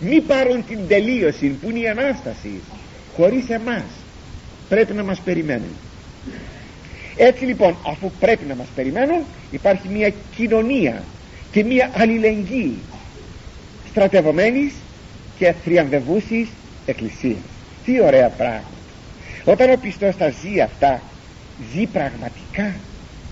[0.00, 2.60] μη πάρουν την τελείωση που είναι η Ανάσταση
[3.16, 3.84] χωρίς εμάς.
[4.68, 5.76] Πρέπει να μας περιμένουν.
[7.16, 11.02] Έτσι λοιπόν αφού πρέπει να μας περιμένουν υπάρχει μια κοινωνία
[11.52, 12.78] και μια αλληλεγγύη.
[13.90, 14.72] Στρατευομένης
[15.38, 16.48] και θριαμβευούσης
[16.86, 17.38] εκκλησίας.
[17.84, 18.64] Τι ωραία πράγματα.
[19.44, 21.00] Όταν ο πιστός τα ζει αυτά
[21.72, 22.74] ζει πραγματικά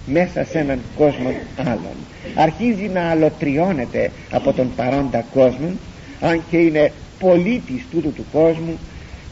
[0.07, 1.97] μέσα σε έναν κόσμο άλλον.
[2.35, 5.73] Αρχίζει να αλωτριώνεται από τον παρόντα κόσμο
[6.21, 8.79] αν και είναι πολίτης τούτου του κόσμου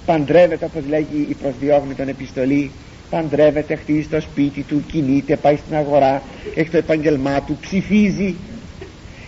[0.06, 2.70] παντρεύεται όπως λέγει η προσδιόγνη επιστολή
[3.12, 6.22] παντρεύεται, χτίζει το σπίτι του, κινείται, πάει στην αγορά,
[6.54, 8.34] έχει το επαγγελμά του, ψηφίζει.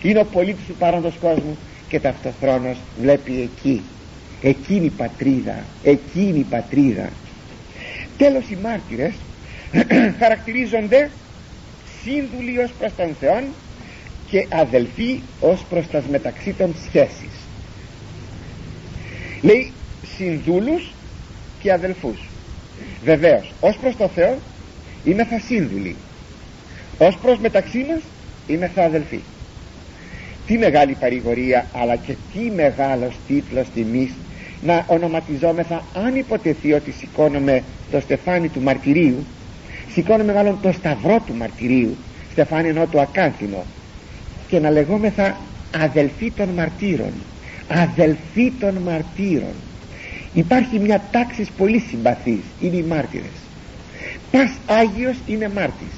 [0.01, 3.81] Είναι ο πολίτης του παρόντος κόσμου και ταυτοχρόνως βλέπει εκεί,
[4.47, 7.09] εκείνη η πατρίδα, εκείνη η πατρίδα.
[8.17, 9.13] Τέλος οι μάρτυρες
[10.19, 11.09] χαρακτηρίζονται
[12.03, 13.43] σύνδουλοι ως προς τον Θεό
[14.29, 17.33] και αδελφοί ως προς τα μεταξύ των σχέσεις.
[19.41, 19.71] Λέει
[20.17, 20.93] συνδούλους
[21.61, 22.19] και αδελφούς
[23.03, 24.37] βεβαίως ως προς το Θεό
[25.03, 25.95] είμαι θα σύνδουλοι
[26.97, 28.01] ως προς μεταξύ μας
[28.47, 29.19] είμαι θα αδελφοί
[30.47, 34.11] τι μεγάλη παρηγορία αλλά και τι μεγάλος τίτλος τιμής
[34.61, 39.25] να ονοματιζόμεθα αν υποτεθεί ότι σηκώνομαι το στεφάνι του μαρτυρίου
[39.91, 41.95] σηκώνομαι μάλλον το σταυρό του μαρτυρίου
[42.31, 43.63] στεφάνι ενώ το ακάνθινο
[44.47, 45.37] και να λεγόμεθα
[45.83, 47.11] αδελφοί των μαρτύρων
[47.67, 49.53] αδελφοί των μαρτύρων.
[50.33, 53.35] Υπάρχει μια τάξης πολύ συμπαθής είναι οι μάρτυρες.
[54.31, 55.93] Πας Άγιος είναι μάρτης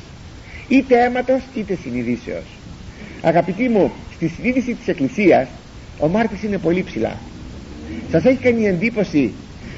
[0.68, 2.44] είτε αίματος είτε συνειδήσεως.
[3.22, 5.48] Αγαπητοί μου στη συνείδηση της Εκκλησίας
[6.00, 7.16] ο μάρτης είναι πολύ ψηλά
[8.12, 9.34] σας έχει κάνει εντύπωση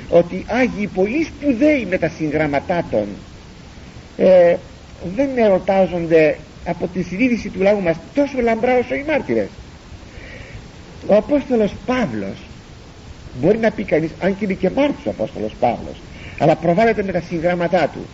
[0.09, 3.07] ότι Άγιοι πολύ σπουδαίοι με τα συγγραμματά των
[4.17, 4.55] ε,
[5.15, 9.47] δεν ερωτάζονται από τη συνείδηση του λαού μας τόσο λαμπρά όσο οι μάρτυρες
[11.07, 12.37] ο Απόστολος Παύλος
[13.41, 16.01] μπορεί να πει κανείς αν και είναι και μάρτης ο Απόστολος Παύλος
[16.37, 18.05] αλλά προβάλλεται με τα συγγράμματά του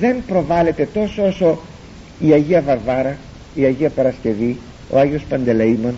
[0.00, 1.58] δεν προβάλλεται τόσο όσο
[2.18, 3.16] η Αγία Βαρβάρα
[3.54, 4.56] η Αγία Παρασκευή
[4.90, 5.94] ο Άγιος Παντελεήμων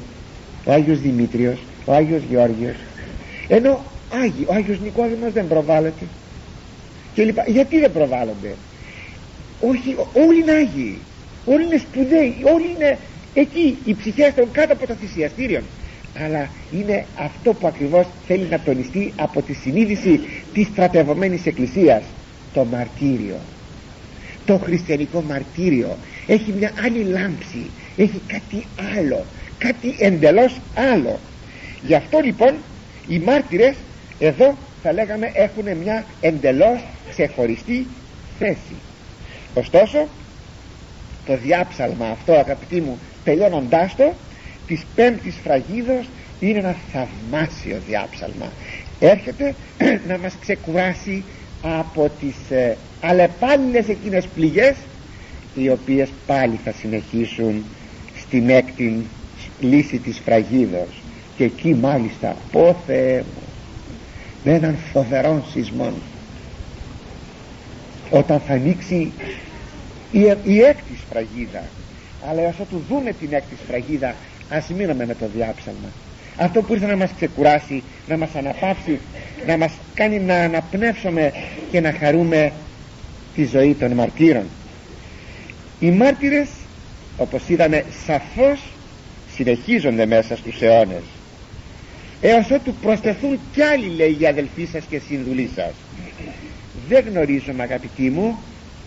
[0.65, 2.77] ο Άγιος Δημήτριος ο Άγιος Γεώργιος
[3.49, 6.05] ενώ Άγιοι, ο Άγιος Νικόδημος δεν προβάλλεται.
[7.15, 7.45] Και λοιπά.
[7.47, 8.55] γιατί δεν προβάλλονται;
[9.61, 10.99] Όχι όλοι είναι Άγιοι.
[11.45, 12.37] Όλοι είναι σπουδαίοι.
[12.55, 12.99] Όλοι είναι
[13.35, 15.63] εκεί οι ψυχές των κάτω από τα θυσιαστήριων.
[16.25, 20.21] Αλλά είναι αυτό που ακριβώς θέλει να τονιστεί από τη συνείδηση
[20.53, 22.03] της στρατευωμένης εκκλησίας.
[22.53, 23.37] Το μαρτύριο.
[24.45, 25.97] Το χριστιανικό μαρτύριο
[26.27, 27.71] έχει μια άλλη λάμψη.
[27.97, 29.25] Έχει κάτι άλλο.
[29.59, 31.19] Κάτι εντελώς άλλο.
[31.83, 32.55] Γι' αυτό λοιπόν
[33.09, 33.75] οι μάρτυρες
[34.19, 36.81] εδώ θα λέγαμε έχουν μια εντελώς
[37.11, 37.87] ξεχωριστή
[38.39, 38.77] θέση.
[39.55, 40.09] Ωστόσο
[41.27, 44.13] το διάψαλμα αυτό αγαπητοί μου τελειώνοντάς το
[44.67, 46.09] της πέμπτης φραγίδος
[46.41, 48.53] είναι ένα θαυμάσιο διάψαλμα.
[49.01, 49.55] Έρχεται
[50.09, 51.25] να μας ξεκουράσει
[51.63, 54.75] από τις ε, αλλεπάλληλες εκείνες πληγές
[55.55, 57.65] οι οποίες πάλι θα συνεχίσουν
[58.17, 59.07] στην έκτη
[59.61, 60.89] λύση της φραγίδος
[61.39, 63.43] και εκεί μάλιστα πω Θεέ μου
[64.45, 65.93] με έναν φοβερό σεισμό
[68.11, 69.13] όταν θα ανοίξει
[70.13, 71.63] η, η έκτη σφραγίδα
[72.31, 74.15] αλλά όσο του δούμε την έκτη σφραγίδα
[74.51, 75.89] ας μείνουμε με το διάψαλμα.
[76.37, 78.99] Αυτό που ήρθε να μας ξεκουράσει να μας αναπαύσει
[79.47, 81.33] να μας κάνει να αναπνεύσουμε
[81.71, 82.53] και να χαρούμε
[83.35, 84.45] τη ζωή των μαρτύρων
[85.81, 86.49] οι μάρτυρες
[87.17, 88.61] όπως είδαμε σαφώς
[89.35, 91.03] συνεχίζονται μέσα στους αιώνες
[92.21, 95.73] έως ότου προσθεθούν κι άλλοι λέει οι αδελφοί σας και συνδουλοί σας.
[96.89, 98.39] Δεν γνωρίζουμε αγαπητοί μου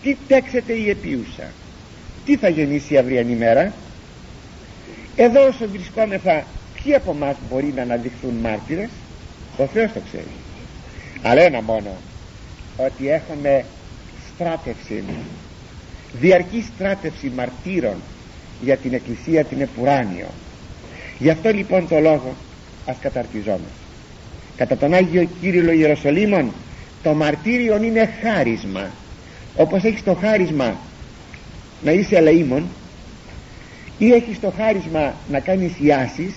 [0.02, 1.50] τι τέξετε η επιούσα
[2.24, 3.72] τι θα γεννήσει η αυριανή μέρα;
[5.16, 6.44] Εδώ όσο βρισκόμεθα
[6.82, 8.88] ποιοι από εμάς μπορεί να αναδειχθούν μάρτυρες;
[9.56, 10.30] Ο Θεός το ξέρει.
[11.22, 11.96] Αλλά ένα μόνο
[12.76, 13.64] ότι έχουμε
[14.34, 15.02] στράτευση.
[16.20, 17.96] Διαρκή στράτευση μαρτύρων
[18.60, 20.28] για την Εκκλησία την Επουράνιο.
[21.18, 22.34] Γι' αυτό λοιπόν το λόγο
[22.86, 23.66] ας καταρτιζόμαστε.
[24.56, 26.52] Κατά τον Άγιο Κύριλο Ιεροσολύμων
[27.02, 28.90] το μαρτύριο είναι χάρισμα.
[29.56, 30.76] Όπως έχεις το χάρισμα
[31.82, 32.66] να είσαι ελεήμων
[33.98, 36.34] ή έχεις το χάρισμα να κάνεις ιάσεις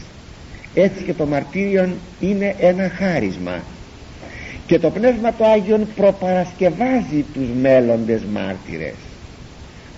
[0.74, 1.90] έτσι και το μαρτύριο
[2.20, 3.64] είναι ένα χάρισμα.
[4.68, 8.96] Και το Πνεύμα το Άγιον προπαρασκευάζει τους μέλλοντες μάρτυρες.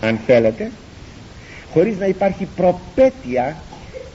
[0.01, 0.71] Αν θέλετε
[1.73, 3.55] χωρίς να υπάρχει προπέτεια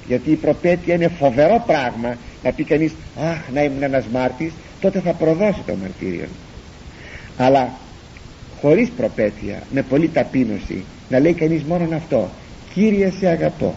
[0.07, 5.01] γιατί η προπέτεια είναι φοβερό πράγμα να πει κανείς αχ να ήμουν ένας μάρτης τότε
[5.01, 6.27] θα προδώσει το μαρτύριο
[7.37, 7.73] αλλά
[8.61, 12.31] χωρίς προπέτεια με πολύ ταπείνωση να λέει κανείς μόνο αυτό
[12.75, 13.75] Κύριε σε αγαπώ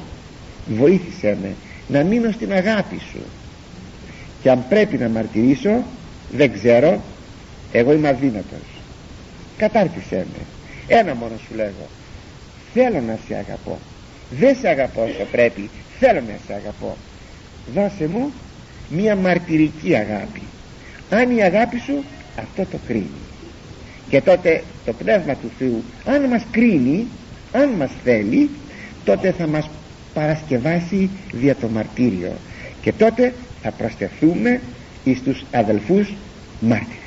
[0.67, 1.55] βοήθησέ με
[1.87, 3.21] να μείνω στην αγάπη σου
[4.41, 5.83] και αν πρέπει να μαρτυρήσω
[6.31, 7.01] δεν ξέρω
[7.71, 8.67] εγώ είμαι αδύνατος.
[9.57, 10.45] Κατάρτισέ με.
[10.95, 11.87] Ένα μόνο σου λέγω.
[12.73, 13.79] Θέλω να σε αγαπώ.
[14.29, 15.69] Δεν σε αγαπώ όσο πρέπει
[15.99, 16.97] θέλω να σε αγαπώ.
[17.73, 18.31] Δώσε μου
[18.89, 20.41] μία μαρτυρική αγάπη.
[21.09, 22.03] Αν η αγάπη σου
[22.39, 23.23] αυτό το κρίνει.
[24.09, 27.07] Και τότε το Πνεύμα του Θεού αν μας κρίνει
[27.51, 28.49] αν μας θέλει
[29.03, 29.69] τότε θα μας
[30.13, 32.31] παρασκευάσει δια το μαρτύριο.
[32.81, 34.61] Και τότε θα προστεθούμε
[35.03, 36.13] εις τους αδελφούς
[36.59, 37.04] μάρτυρες